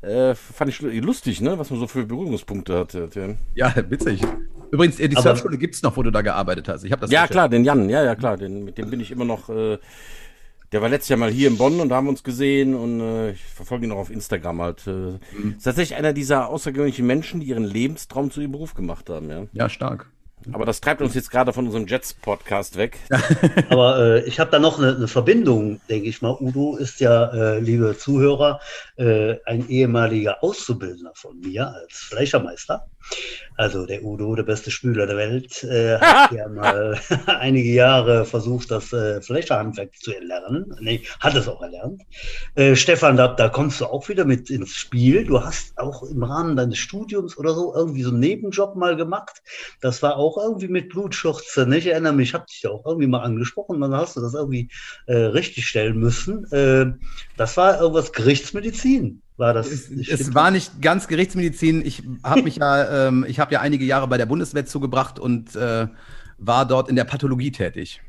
[0.00, 1.58] äh, fand ich lustig, ne?
[1.58, 3.36] was man so für Berührungspunkte hatte.
[3.54, 4.22] Ja, witzig.
[4.70, 6.84] Übrigens, die Surfschule gibt es noch, wo du da gearbeitet hast.
[6.84, 8.38] Ich das Ja, klar, den Jan, ja, ja, klar.
[8.38, 9.50] Den, mit dem bin ich immer noch.
[9.50, 9.76] Äh,
[10.72, 13.00] der war letztes Jahr mal hier in Bonn und da haben wir uns gesehen und
[13.00, 14.86] äh, ich verfolge ihn auch auf Instagram halt.
[14.86, 15.54] Äh, mhm.
[15.58, 19.44] Ist tatsächlich einer dieser außergewöhnlichen Menschen, die ihren Lebenstraum zu ihrem Beruf gemacht haben, ja.
[19.52, 20.10] Ja, stark.
[20.52, 22.98] Aber das treibt uns jetzt gerade von unserem Jets-Podcast weg.
[23.70, 26.36] Aber äh, ich habe da noch eine, eine, Verbindung, denke ich mal.
[26.38, 28.60] Udo ist ja, äh, liebe Zuhörer,
[28.96, 32.86] äh, ein ehemaliger Auszubildender von mir als Fleischermeister.
[33.56, 38.70] Also der Udo, der beste Spüler der Welt, äh, hat ja mal einige Jahre versucht,
[38.70, 40.74] das äh, Fleischerhandwerk zu erlernen.
[40.80, 42.02] Nee, hat es auch erlernt.
[42.54, 45.24] Äh, Stefan, da, da kommst du auch wieder mit ins Spiel.
[45.24, 49.42] Du hast auch im Rahmen deines Studiums oder so irgendwie so einen Nebenjob mal gemacht.
[49.80, 51.66] Das war auch irgendwie mit Blutschürze.
[51.66, 51.78] Ne?
[51.78, 53.80] Ich erinnere mich, ich habe dich ja auch irgendwie mal angesprochen.
[53.80, 54.68] Dann hast du das irgendwie
[55.06, 56.44] äh, richtig stellen müssen.
[56.52, 56.92] Äh,
[57.36, 59.70] das war irgendwas Gerichtsmedizin war das.
[59.70, 61.84] Es, es war nicht ganz Gerichtsmedizin.
[61.84, 65.56] Ich habe mich ja, ähm, ich habe ja einige Jahre bei der Bundeswehr zugebracht und
[65.56, 65.88] äh,
[66.38, 68.00] war dort in der Pathologie tätig.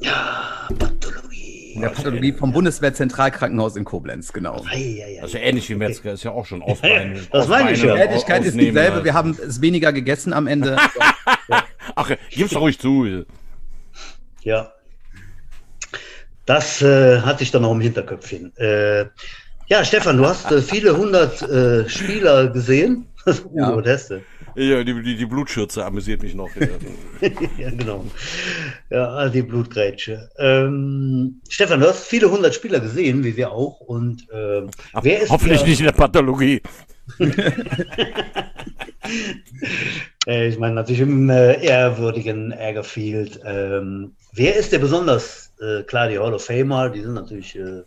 [0.00, 1.72] Ja, Pathologie.
[1.74, 4.64] In der Pathologie vom Bundeswehr-Zentralkrankenhaus in Koblenz, genau.
[4.64, 7.26] Das ist ja ähnlich wie Metzger, ist ja auch schon Aufbein.
[7.30, 7.94] das meine ich ja.
[7.94, 10.76] Die Tätigkeit ist dieselbe, wir haben es weniger gegessen am Ende.
[11.94, 13.24] Ach, gib's doch ruhig zu.
[14.42, 14.72] Ja.
[16.46, 18.56] Das äh, hatte ich dann noch im Hinterköpfchen.
[18.56, 19.06] Äh,
[19.68, 23.06] ja, Stefan, du hast äh, viele hundert äh, Spieler gesehen.
[23.54, 23.70] ja.
[23.70, 24.22] Udo Teste.
[24.56, 26.48] Ja, die, die, die Blutschürze amüsiert mich noch.
[26.56, 26.66] Ja,
[27.58, 28.04] ja genau.
[28.90, 30.28] Ja, die Blutgrätsche.
[30.38, 33.80] Ähm, Stefan, du hast viele hundert Spieler gesehen, wie wir auch.
[33.80, 34.62] Und äh,
[34.92, 35.68] Ach, wer ist hoffentlich der...
[35.68, 36.62] nicht in der Pathologie.
[40.26, 43.40] Äh, ich meine natürlich im äh, ehrwürdigen Ärgerfield.
[43.44, 47.82] Ähm, wer ist der besonders, äh, klar, die Hall of Famer, die sind natürlich äh,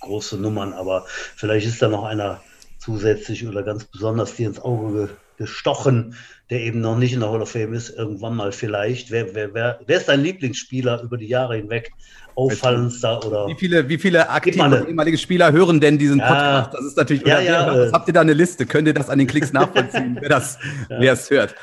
[0.00, 2.42] große Nummern, aber vielleicht ist da noch einer
[2.78, 6.14] zusätzlich oder ganz besonders dir ins Auge gestochen,
[6.50, 9.10] der eben noch nicht in der Hall of Fame ist, irgendwann mal vielleicht.
[9.10, 11.90] Wer, wer, wer, wer ist dein Lieblingsspieler über die Jahre hinweg?
[12.36, 13.46] Auffallendster oder.
[13.46, 16.74] Wie viele, wie viele aktive ehemalige Spieler hören denn diesen ja, Podcast?
[16.74, 17.26] Das ist natürlich.
[17.26, 18.66] Ja, ja, wer, äh, habt ihr da eine Liste?
[18.66, 21.00] Könnt ihr das an den Klicks nachvollziehen, wer das, ja.
[21.00, 21.54] wer es hört?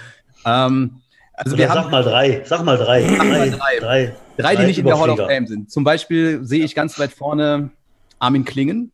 [0.45, 1.01] Ähm,
[1.33, 2.41] also wir sag haben, mal drei.
[2.45, 3.01] Sag mal drei.
[3.03, 3.79] Sag drei, drei.
[3.79, 4.15] drei.
[4.37, 5.71] drei die nicht in der Hall of Fame sind.
[5.71, 7.71] Zum Beispiel sehe ich ganz weit vorne
[8.19, 8.91] Armin Klingen.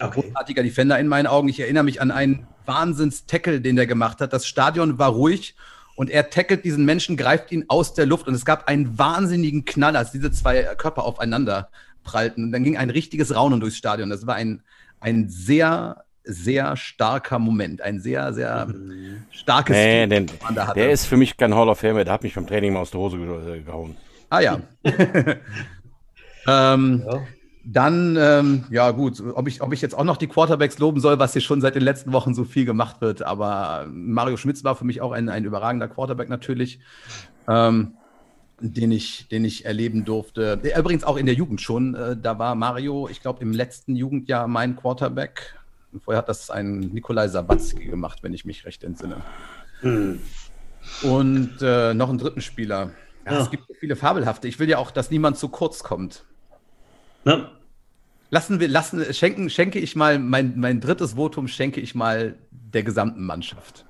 [0.00, 0.22] Okay.
[0.22, 1.48] Großartiger Defender in meinen Augen.
[1.48, 4.32] Ich erinnere mich an einen Wahnsinns-Tackle, den der gemacht hat.
[4.32, 5.54] Das Stadion war ruhig
[6.00, 9.66] und er tackelt diesen Menschen, greift ihn aus der Luft und es gab einen wahnsinnigen
[9.66, 11.68] Knall, als diese zwei Körper aufeinander
[12.04, 12.44] prallten.
[12.44, 14.08] Und dann ging ein richtiges Raunen durchs Stadion.
[14.08, 14.62] Das war ein,
[15.00, 17.82] ein sehr, sehr starker Moment.
[17.82, 19.24] Ein sehr, sehr mhm.
[19.30, 20.80] starkes nee, Team, den, man da hatte.
[20.80, 22.92] Der ist für mich kein Hall of Fame, der hat mich beim Training mal aus
[22.92, 23.18] der Hose
[23.62, 23.94] gehauen.
[24.30, 24.58] Ah ja.
[26.48, 27.22] ähm, ja.
[27.62, 31.18] Dann, ähm, ja gut, ob ich, ob ich jetzt auch noch die Quarterbacks loben soll,
[31.18, 34.76] was hier schon seit den letzten Wochen so viel gemacht wird, aber Mario Schmitz war
[34.76, 36.80] für mich auch ein, ein überragender Quarterback natürlich,
[37.48, 37.92] ähm,
[38.60, 40.58] den, ich, den ich erleben durfte.
[40.76, 44.48] Übrigens auch in der Jugend schon, äh, da war Mario, ich glaube im letzten Jugendjahr
[44.48, 45.56] mein Quarterback.
[46.02, 49.16] Vorher hat das ein Nikolai Sabatzki gemacht, wenn ich mich recht entsinne.
[49.80, 50.20] Hm.
[51.02, 52.90] Und äh, noch einen dritten Spieler.
[53.26, 53.40] Ja, ja.
[53.40, 54.48] Es gibt viele fabelhafte.
[54.48, 56.24] Ich will ja auch, dass niemand zu kurz kommt.
[57.24, 57.50] Ne?
[58.30, 62.84] Lassen wir, lassen, schenken, schenke ich mal, mein, mein drittes Votum schenke ich mal der
[62.84, 63.84] gesamten Mannschaft.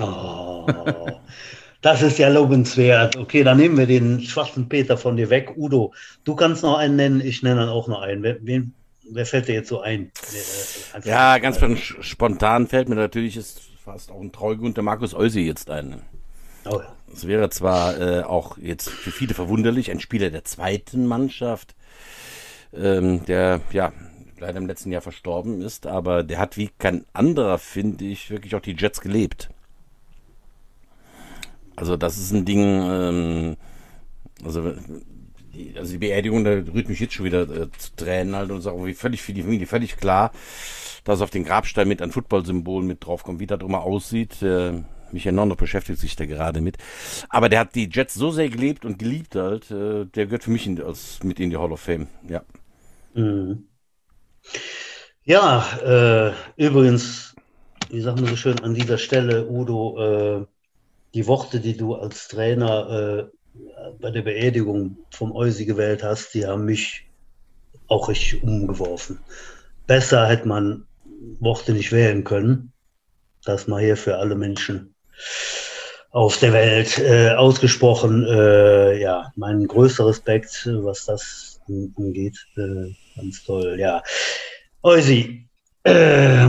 [0.00, 0.66] Oh,
[1.82, 3.16] das ist ja lobenswert.
[3.16, 5.54] Okay, dann nehmen wir den schwarzen Peter von dir weg.
[5.56, 5.92] Udo,
[6.24, 8.22] du kannst noch einen nennen, ich nenne dann auch noch einen.
[8.22, 8.74] Wer, wen,
[9.10, 10.12] wer fällt dir jetzt so ein?
[11.04, 11.58] ja, ganz
[12.00, 16.02] spontan fällt mir natürlich ist fast auch ein Traugrund der Markus Eusi jetzt ein.
[16.64, 16.80] Oh.
[17.12, 21.74] Es wäre zwar äh, auch jetzt für viele verwunderlich, ein Spieler der zweiten Mannschaft,
[22.74, 23.92] ähm, der ja
[24.38, 28.54] leider im letzten Jahr verstorben ist, aber der hat wie kein anderer, finde ich, wirklich
[28.54, 29.50] auch die Jets gelebt.
[31.76, 33.56] Also das ist ein Ding, ähm,
[34.44, 34.74] also
[35.54, 38.62] die, also die Beerdigung, da rührt mich jetzt schon wieder äh, zu Tränen halt und
[38.62, 40.32] sagen, wie völlig für die Familie völlig klar,
[41.04, 44.42] dass auf den Grabstein mit ein Football-Symbol mit draufkommt, wie das immer aussieht.
[44.42, 46.78] Äh, Michael Nonno beschäftigt sich da gerade mit.
[47.28, 50.50] Aber der hat die Jets so sehr gelebt und geliebt halt, äh, der gehört für
[50.50, 52.42] mich in, als, mit in die Hall of Fame, ja.
[53.14, 53.68] Mhm.
[55.24, 57.34] Ja, äh, übrigens,
[57.88, 59.98] wie sagen wir so schön an dieser Stelle, Udo,
[60.42, 60.46] äh,
[61.14, 66.46] die Worte, die du als Trainer äh, bei der Beerdigung vom Eusi gewählt hast, die
[66.46, 67.06] haben mich
[67.88, 69.18] auch richtig umgeworfen.
[69.86, 70.86] Besser hätte man
[71.40, 72.72] Worte nicht wählen können.
[73.44, 74.94] Das mal hier für alle Menschen
[76.10, 78.24] auf der Welt äh, ausgesprochen.
[78.24, 82.46] Äh, ja, mein größter Respekt, was das angeht.
[82.56, 84.02] Äh, ganz toll, ja.
[84.82, 85.48] Eusi,
[85.84, 86.48] äh,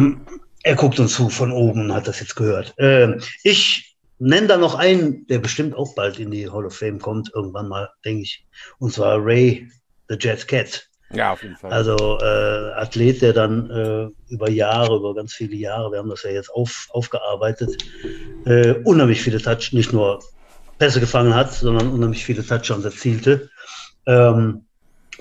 [0.64, 2.74] er guckt uns zu von oben und hat das jetzt gehört.
[2.78, 7.00] Äh, ich nenne da noch einen, der bestimmt auch bald in die Hall of Fame
[7.00, 8.46] kommt, irgendwann mal, denke ich.
[8.78, 9.70] Und zwar Ray
[10.10, 10.88] the Jet Cat.
[11.14, 11.74] Ja, auf jeden Fall.
[11.74, 16.24] Also äh, Athlet, der dann äh, über Jahre, über ganz viele Jahre, wir haben das
[16.24, 17.84] ja jetzt auf, aufgearbeitet,
[18.46, 20.24] äh, unheimlich viele Touch, nicht nur
[20.78, 23.50] Pässe gefangen hat, sondern unheimlich viele Touchdowns erzielte.
[24.06, 24.66] Ähm,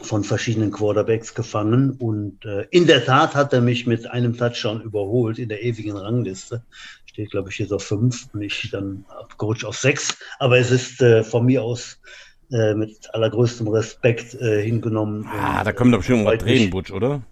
[0.03, 4.81] von verschiedenen Quarterbacks gefangen und äh, in der Tat hat er mich mit einem Touchdown
[4.81, 6.63] überholt in der ewigen Rangliste.
[7.07, 9.05] Steht, glaube ich, jetzt auf fünf und ich dann
[9.37, 10.17] Coach auf sechs.
[10.39, 11.99] Aber es ist äh, von mir aus
[12.53, 15.27] äh, mit allergrößtem Respekt äh, hingenommen.
[15.27, 17.23] Ah, da kommen doch bestimmt mal Tränen, Butch, oder?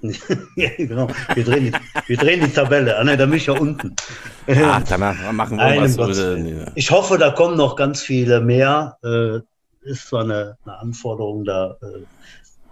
[0.56, 1.08] ja, genau.
[1.34, 1.72] Wir drehen, die,
[2.06, 2.96] wir drehen die Tabelle.
[2.96, 3.96] Ah, ne, da bin ich ja unten.
[4.46, 5.98] Ach, da machen wir Nein, was.
[5.98, 8.96] Oder, ich hoffe, da kommen noch ganz viele mehr.
[9.88, 12.04] Ist zwar eine, eine Anforderung, da äh,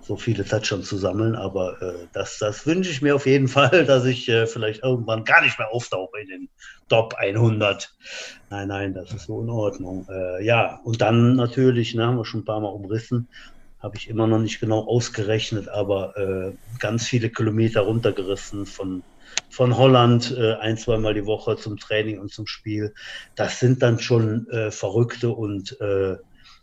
[0.06, 3.84] so viele Touchdowns zu sammeln, aber äh, das, das wünsche ich mir auf jeden Fall,
[3.84, 6.48] dass ich äh, vielleicht irgendwann gar nicht mehr auftauche in den
[6.88, 7.92] Top 100.
[8.50, 10.06] Nein, nein, das ist so in Ordnung.
[10.08, 13.28] Äh, ja, und dann natürlich, ne, haben wir schon ein paar Mal umrissen,
[13.80, 19.02] habe ich immer noch nicht genau ausgerechnet, aber äh, ganz viele Kilometer runtergerissen von,
[19.50, 22.94] von Holland äh, ein, zweimal die Woche zum Training und zum Spiel.
[23.34, 26.16] Das sind dann schon äh, verrückte und äh,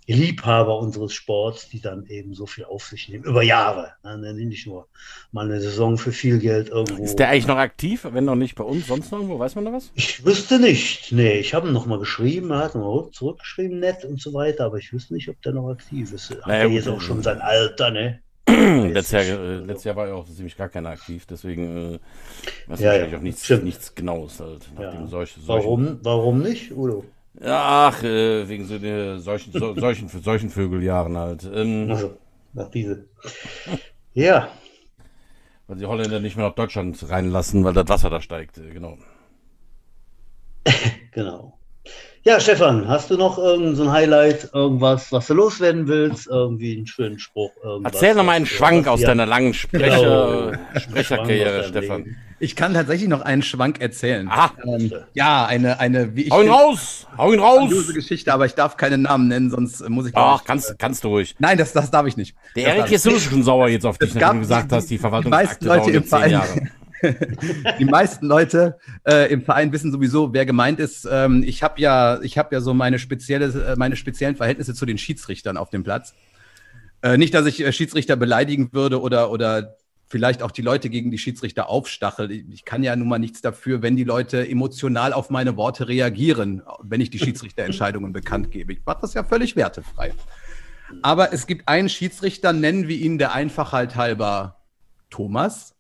[0.08, 3.94] Liebhaber unseres Sports, die dann eben so viel auf sich nehmen, über Jahre.
[4.04, 4.34] Ne?
[4.34, 4.88] Nicht nur
[5.32, 7.04] mal eine Saison für viel Geld irgendwo.
[7.04, 9.40] Ist der eigentlich noch aktiv, wenn noch nicht bei uns, sonst noch irgendwo?
[9.40, 9.92] Weiß man da was?
[9.96, 11.12] Ich wüsste nicht.
[11.12, 14.66] Nee, ich habe ihn noch mal geschrieben, er hat noch zurückgeschrieben, nett und so weiter,
[14.66, 16.32] aber ich wüsste nicht, ob der noch aktiv ist.
[16.32, 18.22] Hat naja, er jetzt auch schon sein Alter, ne?
[18.48, 22.00] letztes, Jahr, äh, letztes Jahr war ja auch ziemlich gar keiner aktiv, deswegen äh,
[22.68, 24.68] weiß ja, ja, auch nichts, nichts Genaues halt.
[24.80, 25.08] Ja.
[25.08, 27.06] Solche, solche warum, warum nicht, Udo?
[27.42, 31.50] Ach, äh, wegen so der solchen, so, solchen, solchen Vögeljahren halt.
[31.52, 32.18] Ähm, also,
[32.54, 33.08] nach diese.
[34.14, 34.50] ja.
[35.68, 38.98] Weil die Holländer nicht mehr nach Deutschland reinlassen, weil das Wasser da steigt, äh, genau.
[41.12, 41.58] genau.
[42.26, 46.28] Ja, Stefan, hast du noch irgendein so Highlight, irgendwas, was du loswerden willst?
[46.28, 47.52] Irgendwie einen schönen Spruch?
[47.84, 50.80] Erzähl noch mal einen Schwank aus deiner langen Sprecher, genau.
[50.80, 52.06] Sprecherkarriere, Stefan.
[52.06, 52.18] Leben.
[52.44, 54.28] Ich kann tatsächlich noch einen Schwank erzählen.
[54.30, 54.52] Ah.
[54.66, 56.32] Ähm, ja, eine, eine, wie ich.
[56.32, 57.08] Hau ihn raus!
[57.18, 57.72] Hau ihn raus!
[57.94, 60.12] Geschichte, aber ich darf keinen Namen nennen, sonst muss ich.
[60.14, 61.36] Ach, kannst, äh, kannst du ruhig.
[61.40, 62.36] Nein, das, das darf ich nicht.
[62.58, 65.58] Der Erik ist sowieso schon sauer jetzt auf dich, nachdem du gesagt hast, die Verwaltungsakte
[65.62, 66.70] die Leute im Verein,
[67.80, 68.78] die meisten Leute
[69.08, 71.08] äh, im Verein wissen sowieso, wer gemeint ist.
[71.10, 74.86] Ähm, ich habe ja, ich habe ja so meine spezielle, äh, meine speziellen Verhältnisse zu
[74.86, 76.14] den Schiedsrichtern auf dem Platz.
[77.04, 79.78] Äh, nicht, dass ich äh, Schiedsrichter beleidigen würde oder oder
[80.14, 82.30] vielleicht auch die Leute gegen die Schiedsrichter aufstachel.
[82.30, 86.62] Ich kann ja nun mal nichts dafür, wenn die Leute emotional auf meine Worte reagieren,
[86.84, 88.74] wenn ich die Schiedsrichterentscheidungen bekannt gebe.
[88.74, 90.14] Ich mache das ja völlig wertefrei.
[91.02, 94.62] Aber es gibt einen Schiedsrichter, nennen wir ihn der Einfachheit halber
[95.10, 95.74] Thomas.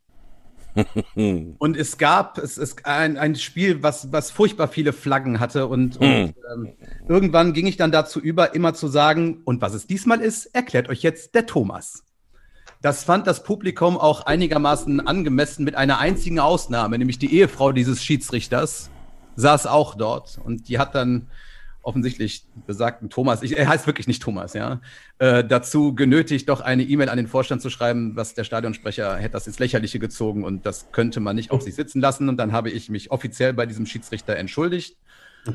[1.59, 5.67] und es gab es ist ein, ein Spiel, was, was furchtbar viele Flaggen hatte.
[5.67, 6.33] Und, und hm.
[6.51, 6.73] ähm,
[7.07, 10.89] irgendwann ging ich dann dazu über, immer zu sagen, und was es diesmal ist, erklärt
[10.89, 12.03] euch jetzt der Thomas.
[12.83, 18.03] Das fand das Publikum auch einigermaßen angemessen mit einer einzigen Ausnahme, nämlich die Ehefrau dieses
[18.03, 18.91] Schiedsrichters
[19.37, 21.27] saß auch dort und die hat dann
[21.81, 24.81] offensichtlich besagten Thomas, ich, er heißt wirklich nicht Thomas, ja,
[25.19, 29.31] äh, dazu genötigt, doch eine E-Mail an den Vorstand zu schreiben, was der Stadionsprecher hätte
[29.31, 32.27] das ins Lächerliche gezogen und das könnte man nicht auf sich sitzen lassen.
[32.27, 34.97] Und dann habe ich mich offiziell bei diesem Schiedsrichter entschuldigt.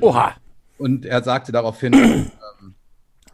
[0.01, 0.35] Oha!
[0.79, 2.75] Und er sagte daraufhin, ähm,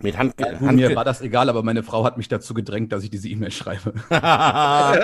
[0.04, 2.92] mit Hand, ja, Hand Mir war das egal, aber meine Frau hat mich dazu gedrängt,
[2.92, 3.94] dass ich diese E-Mail schreibe.
[4.10, 5.00] ja.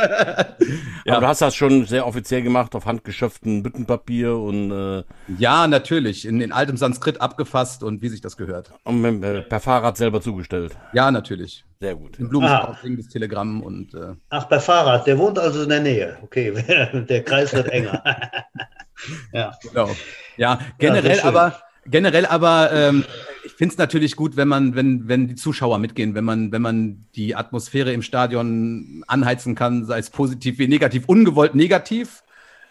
[1.09, 5.03] Aber du hast das schon sehr offiziell gemacht auf handgeschöpften Büttenpapier und äh
[5.39, 6.27] Ja, natürlich.
[6.27, 8.73] In, in altem Sanskrit abgefasst und wie sich das gehört.
[8.85, 10.77] Und mit, äh, per Fahrrad selber zugestellt.
[10.93, 11.65] Ja, natürlich.
[11.81, 12.21] Sehr gut.
[12.21, 13.95] Ein Blumenstrauß, das Telegramm und.
[13.95, 16.19] Äh Ach, per Fahrrad, der wohnt also in der Nähe.
[16.23, 16.53] Okay,
[17.09, 18.03] der Kreis wird enger.
[19.33, 19.53] ja.
[19.63, 19.89] Genau.
[20.37, 21.55] Ja, generell ja, aber
[21.87, 23.05] generell aber ähm,
[23.45, 26.63] ich finde es natürlich gut, wenn man, wenn, wenn die Zuschauer mitgehen, wenn man, wenn
[26.63, 32.23] man die Atmosphäre im Stadion anheizen kann, sei es positiv wie negativ, ungewollt negativ.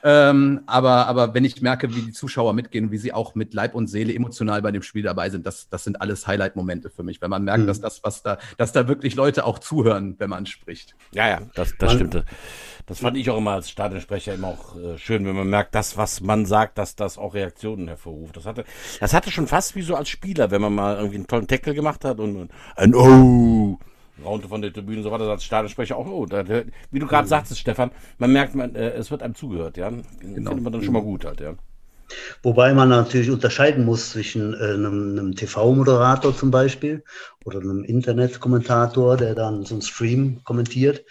[0.04, 3.76] Ähm, aber, aber wenn ich merke, wie die Zuschauer mitgehen, wie sie auch mit Leib
[3.76, 7.22] und Seele emotional bei dem Spiel dabei sind, das, das sind alles Highlight-Momente für mich,
[7.22, 7.68] wenn man merkt, mhm.
[7.68, 10.96] dass das, was da, dass da wirklich Leute auch zuhören, wenn man spricht.
[11.12, 12.24] Ja, ja, das, das stimmt.
[12.86, 15.96] Das fand ich auch immer als Stadionsprecher immer auch äh, schön, wenn man merkt, das,
[15.96, 18.36] was man sagt, dass das auch Reaktionen hervorruft.
[18.36, 18.66] Das hatte,
[19.00, 21.76] das hatte schon fast wie so als Spieler, wenn man mal irgendwie einen tollen Tackle
[21.76, 23.78] gemacht hat und, und ein Oh
[24.24, 27.26] raunte von der Tribüne, so war das als Stadionsprecher auch, oh, da, wie du gerade
[27.26, 27.30] mhm.
[27.30, 29.90] sagtest, Stefan, man merkt, man, äh, es wird einem zugehört, ja.
[29.90, 30.04] Genau.
[30.20, 31.56] Findet man dann schon mal gut halt, ja.
[32.42, 37.04] Wobei man natürlich unterscheiden muss zwischen äh, einem, einem TV-Moderator zum Beispiel
[37.46, 41.06] oder einem Internetkommentator, der dann so einen Stream kommentiert,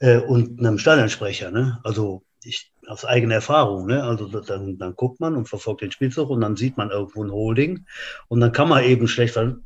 [0.00, 1.50] äh, und einem Stadionsprecher.
[1.50, 1.78] Ne?
[1.84, 4.02] Also ich aus eigener Erfahrung, ne?
[4.02, 7.30] Also dann, dann guckt man und verfolgt den Spielzug und dann sieht man irgendwo ein
[7.30, 7.86] Holding
[8.28, 9.62] und dann kann man eben schlecht sagen,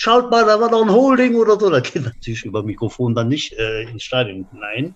[0.00, 1.68] schaut mal, da war doch ein Holding oder so.
[1.68, 4.94] Da geht natürlich über Mikrofon dann nicht äh, ins Stadion hinein.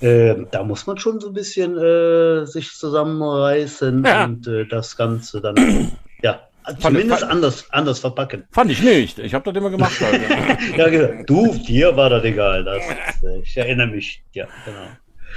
[0.00, 4.24] Äh, da muss man schon so ein bisschen äh, sich zusammenreißen ja.
[4.24, 5.56] und äh, das Ganze dann,
[6.22, 6.40] ja,
[6.78, 8.44] zumindest fand, anders, anders verpacken.
[8.52, 9.18] Fand ich nicht.
[9.18, 10.00] Ich habe das immer gemacht.
[10.00, 10.22] Halt.
[10.76, 11.24] ja, genau.
[11.24, 12.62] Du, dir war das egal.
[12.62, 12.82] Das,
[13.24, 14.22] äh, ich erinnere mich.
[14.32, 14.86] Ja, genau.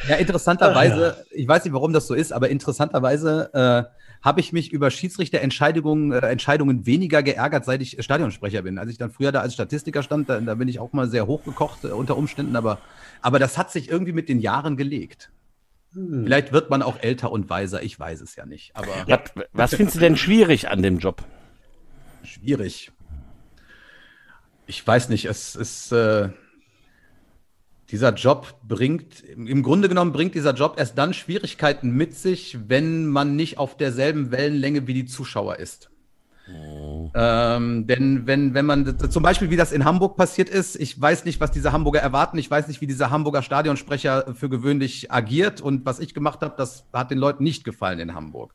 [0.08, 1.26] Ja, interessanterweise, Ach, ja.
[1.32, 6.12] ich weiß nicht, warum das so ist, aber interessanterweise äh, habe ich mich über Schiedsrichterentscheidungen
[6.12, 8.78] äh, Entscheidungen weniger geärgert, seit ich Stadionsprecher bin.
[8.78, 11.28] Als ich dann früher da als Statistiker stand, da, da bin ich auch mal sehr
[11.28, 12.80] hochgekocht äh, unter Umständen, aber,
[13.22, 15.32] aber das hat sich irgendwie mit den Jahren gelegt.
[15.94, 16.24] Hm.
[16.24, 18.76] Vielleicht wird man auch älter und weiser, ich weiß es ja nicht.
[18.76, 21.24] Aber was, was findest du denn schwierig an dem Job?
[22.24, 22.92] Schwierig.
[24.68, 25.92] Ich weiß nicht, es ist.
[25.92, 26.30] Äh,
[27.92, 33.08] dieser Job bringt, im Grunde genommen bringt dieser Job erst dann Schwierigkeiten mit sich, wenn
[33.08, 35.90] man nicht auf derselben Wellenlänge wie die Zuschauer ist.
[36.52, 37.12] Oh.
[37.14, 41.26] Ähm, denn wenn, wenn man zum Beispiel, wie das in Hamburg passiert ist, ich weiß
[41.26, 45.62] nicht, was diese Hamburger erwarten, ich weiß nicht, wie dieser Hamburger Stadionsprecher für gewöhnlich agiert
[45.62, 48.54] und was ich gemacht habe, das hat den Leuten nicht gefallen in Hamburg.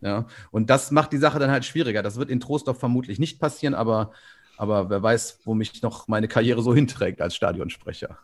[0.00, 2.02] Ja, und das macht die Sache dann halt schwieriger.
[2.02, 4.12] Das wird in Trostorf vermutlich nicht passieren, aber,
[4.58, 8.18] aber wer weiß, wo mich noch meine Karriere so hinträgt als Stadionsprecher.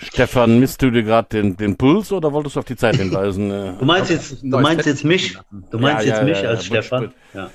[0.00, 3.48] Stefan, misst du dir gerade den, den Puls oder wolltest du auf die Zeit hinweisen?
[3.80, 5.36] du meinst jetzt, du meinst jetzt mich?
[5.70, 7.12] Du meinst ja, jetzt ja, mich ja, als Stefan?
[7.34, 7.50] Ja.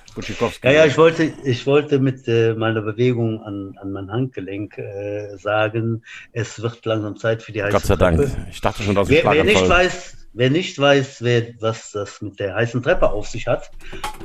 [0.64, 5.38] ja, ja, ich wollte, ich wollte mit äh, meiner Bewegung an, an mein Handgelenk äh,
[5.38, 8.28] sagen, es wird langsam Zeit für die heiße Gott sei Treppe.
[8.28, 8.48] Dank.
[8.52, 12.22] Ich dachte schon, dass ich wer, wer nicht weiß, Wer nicht weiß, wer, was das
[12.22, 13.70] mit der heißen Treppe auf sich hat,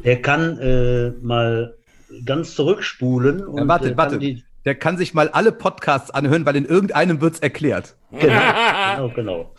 [0.04, 1.76] der kann äh, mal
[2.24, 4.18] ganz zurückspulen und ja, warte, äh, warte.
[4.18, 7.96] Die, der kann sich mal alle Podcasts anhören, weil in irgendeinem wird es erklärt.
[8.10, 9.54] Genau, genau, genau.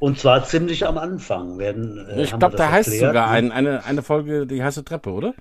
[0.00, 2.06] Und zwar ziemlich am Anfang werden.
[2.08, 3.10] Äh, ich glaube, da heißt erklärt.
[3.10, 5.34] sogar ein, eine, eine Folge die heiße Treppe, oder?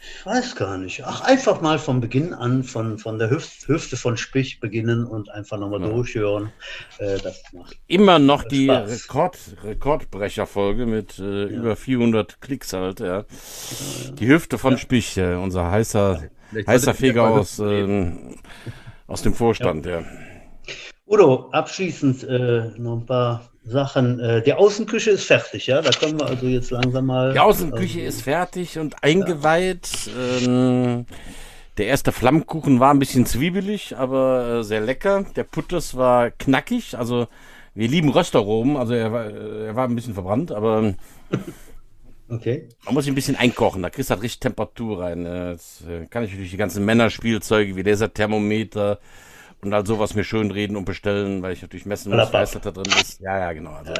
[0.00, 1.04] Ich weiß gar nicht.
[1.04, 5.30] Ach, einfach mal von Beginn an, von, von der Hüfte, Hüfte von Spich beginnen und
[5.30, 5.88] einfach nochmal ja.
[5.88, 6.52] durchhören.
[6.98, 11.46] Äh, das macht Immer noch die Rekord, Rekordbrecherfolge mit äh, ja.
[11.46, 12.98] über 400 Klicks halt.
[13.00, 13.24] Ja.
[14.18, 14.78] Die Hüfte von ja.
[14.78, 16.22] Spich, äh, unser heißer
[16.66, 18.12] Heißer Feger aus, äh,
[19.06, 20.00] aus dem Vorstand, ja.
[20.00, 20.06] ja.
[21.06, 24.18] Udo, abschließend äh, noch ein paar Sachen.
[24.20, 25.80] Äh, die Außenküche ist fertig, ja?
[25.80, 27.32] Da können wir also jetzt langsam mal.
[27.32, 29.88] Die Außenküche äh, ist fertig und eingeweiht.
[30.06, 30.46] Ja.
[30.48, 31.06] Ähm,
[31.78, 35.26] der erste Flammkuchen war ein bisschen zwiebelig, aber äh, sehr lecker.
[35.36, 36.96] Der Puttes war knackig.
[36.96, 37.28] Also
[37.74, 38.76] wir lieben Röstaromen.
[38.76, 40.94] Also er war, äh, er war ein bisschen verbrannt, aber
[42.28, 42.68] Okay.
[42.84, 45.24] Man muss sich ein bisschen einkochen, da kriegst du halt richtig Temperatur rein.
[45.24, 48.98] Jetzt äh, kann ich natürlich die ganzen Männerspielzeuge wie Laserthermometer
[49.62, 52.70] und all sowas mir schön reden und bestellen, weil ich natürlich messen muss, was da
[52.70, 53.20] drin ist.
[53.20, 53.72] Ja, ja, genau.
[53.72, 53.94] Also,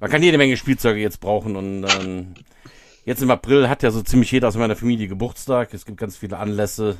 [0.00, 2.34] man kann jede Menge Spielzeuge jetzt brauchen und ähm,
[3.04, 5.72] jetzt im April hat ja so ziemlich jeder aus meiner Familie Geburtstag.
[5.72, 6.98] Es gibt ganz viele Anlässe,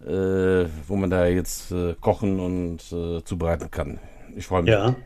[0.00, 4.00] äh, wo man da jetzt äh, kochen und äh, zubereiten kann.
[4.36, 4.72] Ich freue mich.
[4.72, 4.96] Ja.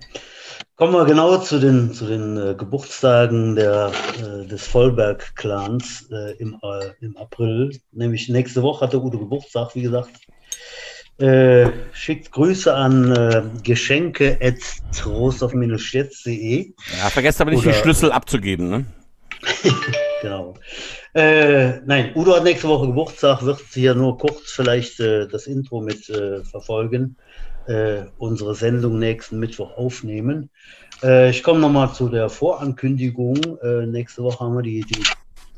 [0.77, 6.59] Kommen wir genau zu den, zu den äh, Geburtstagen der, äh, des Vollberg-Clans äh, im,
[6.63, 7.79] äh, im April.
[7.93, 10.11] Nämlich nächste Woche hat der Udo Geburtstag, wie gesagt.
[11.19, 14.57] Äh, schickt Grüße an äh, geschenke at
[14.97, 16.75] trostorf-jetzt.de.
[16.99, 18.85] Ja, vergesst aber nicht, Oder, die Schlüssel abzugeben, ne?
[20.23, 20.55] genau.
[21.15, 25.81] Äh, nein, Udo hat nächste Woche Geburtstag, wird hier nur kurz vielleicht äh, das Intro
[25.81, 27.17] mit äh, verfolgen
[27.67, 30.51] äh, unsere Sendung nächsten Mittwoch aufnehmen.
[31.03, 33.37] Äh, ich komme nochmal zu der Vorankündigung.
[33.63, 35.03] Äh, nächste Woche haben wir die, die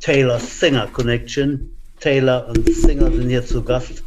[0.00, 1.70] Taylor Singer Connection.
[2.00, 4.02] Taylor und Singer sind hier zu Gast.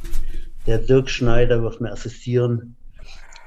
[0.65, 2.75] Der Dirk Schneider wird mir assistieren.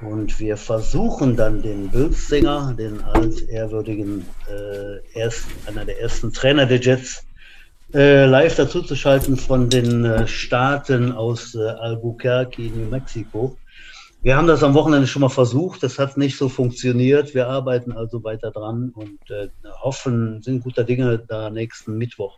[0.01, 6.79] Und wir versuchen dann den Bills-Sänger, den altehrwürdigen, äh, erst, einer der ersten Trainer der
[6.79, 7.23] Jets,
[7.93, 13.57] äh, live dazuzuschalten von den äh, Staaten aus äh, Albuquerque, New Mexico.
[14.23, 17.33] Wir haben das am Wochenende schon mal versucht, das hat nicht so funktioniert.
[17.33, 19.49] Wir arbeiten also weiter dran und äh,
[19.81, 22.37] hoffen, sind guter Dinge, da nächsten Mittwoch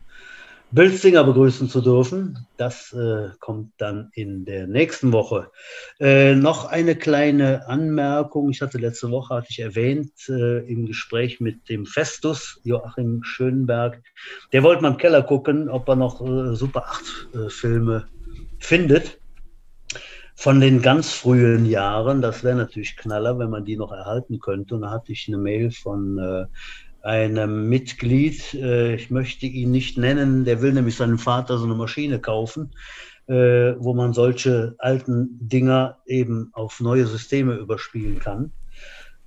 [0.73, 2.47] Bildsinger begrüßen zu dürfen.
[2.57, 5.51] Das äh, kommt dann in der nächsten Woche.
[5.99, 8.49] Äh, noch eine kleine Anmerkung.
[8.49, 14.01] Ich hatte letzte Woche, hatte ich erwähnt, äh, im Gespräch mit dem Festus, Joachim Schönberg,
[14.51, 18.07] der wollte mal im Keller gucken, ob er noch äh, Super 8 äh, Filme
[18.57, 19.19] findet.
[20.43, 24.75] Von den ganz frühen Jahren, das wäre natürlich Knaller, wenn man die noch erhalten könnte.
[24.75, 26.47] Und da hatte ich eine Mail von äh,
[27.01, 31.75] einem Mitglied, äh, ich möchte ihn nicht nennen, der will nämlich seinem Vater so eine
[31.75, 32.71] Maschine kaufen,
[33.27, 38.51] äh, wo man solche alten Dinger eben auf neue Systeme überspielen kann.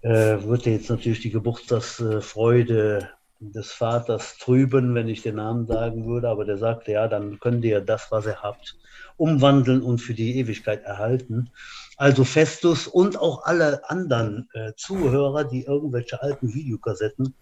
[0.02, 3.08] Äh, würde jetzt natürlich die Geburtstagsfreude
[3.39, 7.64] des Vaters trüben, wenn ich den Namen sagen würde, aber der sagte, ja, dann könnt
[7.64, 8.76] ihr das, was ihr habt,
[9.16, 11.51] umwandeln und für die Ewigkeit erhalten.
[11.97, 17.34] Also Festus und auch alle anderen äh, Zuhörer, die irgendwelche alten Videokassetten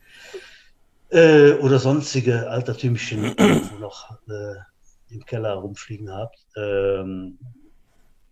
[1.10, 3.34] äh, oder sonstige altertümlichen
[3.80, 7.38] noch äh, im Keller rumfliegen habt, ähm,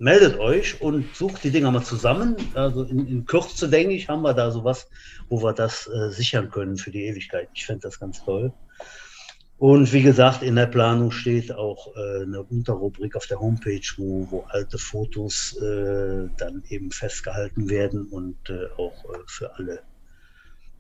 [0.03, 2.35] meldet euch und sucht die Dinger mal zusammen.
[2.55, 4.89] Also in, in Kürze, denke ich, haben wir da sowas,
[5.29, 7.49] wo wir das äh, sichern können für die Ewigkeit.
[7.55, 8.53] Ich finde das ganz toll.
[9.59, 14.27] Und wie gesagt, in der Planung steht auch äh, eine Unterrubrik auf der Homepage, wo,
[14.29, 19.83] wo alte Fotos äh, dann eben festgehalten werden und äh, auch äh, für alle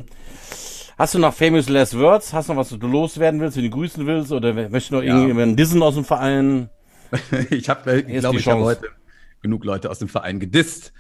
[0.97, 2.33] Hast du noch famous last words?
[2.33, 4.31] Hast du noch was, du loswerden willst, wenn du grüßen willst?
[4.31, 5.15] Oder möchtest du noch ja.
[5.15, 6.71] irgendjemanden dissen aus dem Verein?
[7.51, 8.87] ich habe, glaube ich, habe heute
[9.43, 10.93] genug Leute aus dem Verein gedisst.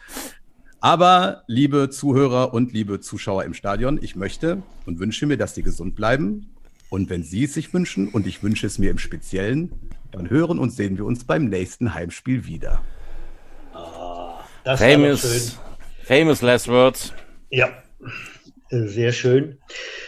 [0.81, 5.63] Aber, liebe Zuhörer und liebe Zuschauer im Stadion, ich möchte und wünsche mir, dass Sie
[5.63, 6.49] gesund bleiben.
[6.91, 9.73] Und wenn Sie es sich wünschen, und ich wünsche es mir im Speziellen,
[10.11, 12.81] dann hören und sehen wir uns beim nächsten Heimspiel wieder.
[13.75, 15.59] Ah, das famous,
[16.05, 17.13] famous last words.
[17.51, 17.71] Ja,
[18.71, 19.59] sehr schön.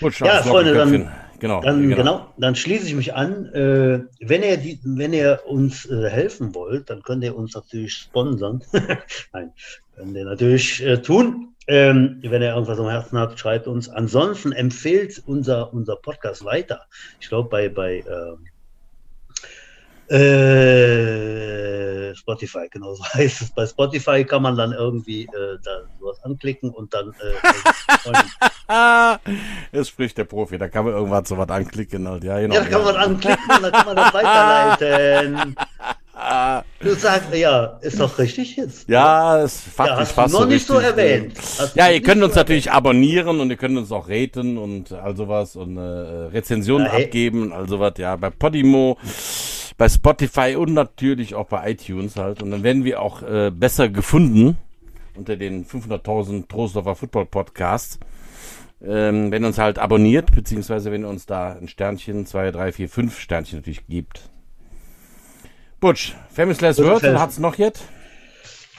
[0.01, 1.11] Gut, ja, Freunde, dann
[1.41, 1.97] Genau, dann, genau.
[1.97, 2.35] genau.
[2.37, 3.47] dann schließe ich mich an.
[3.47, 7.95] Äh, wenn, ihr die, wenn ihr uns äh, helfen wollt, dann könnt ihr uns natürlich
[7.95, 8.63] sponsern.
[9.33, 9.53] Nein,
[9.97, 11.50] könnt ihr natürlich äh, tun.
[11.71, 13.89] Ähm, wenn ihr irgendwas am Herzen habt, schreibt uns.
[13.89, 16.87] Ansonsten empfehlt unser, unser Podcast weiter.
[17.21, 18.45] Ich glaube, bei, bei ähm,
[20.13, 23.51] äh, Spotify, genau so heißt es.
[23.51, 27.15] Bei Spotify kann man dann irgendwie äh, da sowas anklicken und dann.
[27.21, 27.35] Äh,
[29.73, 32.09] Jetzt spricht der Profi, da kann man irgendwas so was anklicken.
[32.09, 32.25] Halt.
[32.25, 35.55] Ja, genau, ja, da kann man anklicken und dann kann man das weiterleiten.
[36.81, 38.89] Du sagst, ja, ist doch richtig jetzt.
[38.89, 41.35] Ja, ist faktisch ja, hast fast noch so nicht so erwähnt.
[41.59, 42.49] Hast ja, ihr könnt uns erwähnt.
[42.49, 46.93] natürlich abonnieren und ihr könnt uns auch raten und all sowas und äh, Rezensionen ja,
[46.93, 48.99] abgeben, all sowas, ja, bei Podimo
[49.81, 52.43] bei Spotify und natürlich auch bei iTunes halt.
[52.43, 54.59] Und dann werden wir auch äh, besser gefunden
[55.15, 57.99] unter den 500.000 Trostdorfer Football Podcasts.
[58.83, 62.73] Ähm, wenn ihr uns halt abonniert, beziehungsweise wenn ihr uns da ein Sternchen, zwei, drei,
[62.73, 64.29] vier, fünf Sternchen natürlich gibt.
[65.81, 67.83] Butch, Famous Last Words, hat es noch jetzt?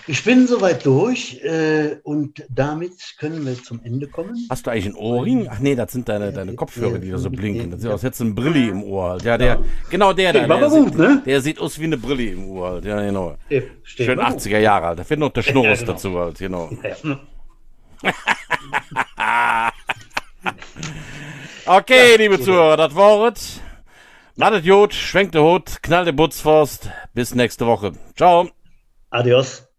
[0.07, 4.35] Ich bin soweit durch äh, und damit können wir zum Ende kommen.
[4.49, 5.47] Hast du eigentlich ein Ohrring?
[5.49, 7.71] Ach nee, das sind deine, deine Kopfhörer, die da so blinken.
[7.71, 9.23] Das sieht aus jetzt ein Brilli im Ohr halt.
[9.23, 10.45] Ja, der, genau der da.
[10.45, 11.21] Der, gut, ne?
[11.25, 12.83] der sieht aus wie eine Brilli im Ohr halt.
[12.85, 13.37] Ja, genau.
[13.83, 14.99] Schön 80er Jahre halt.
[14.99, 15.93] Da fehlt noch der Schnurrs ja, genau.
[15.93, 16.69] dazu halt, genau.
[21.65, 23.60] okay, liebe Zuhörer, das war's.
[24.41, 26.89] Ladet Jod, schwenkt der Hut, knallt der Butzforst.
[27.13, 27.91] Bis nächste Woche.
[28.15, 28.49] Ciao.
[29.11, 29.70] Adios.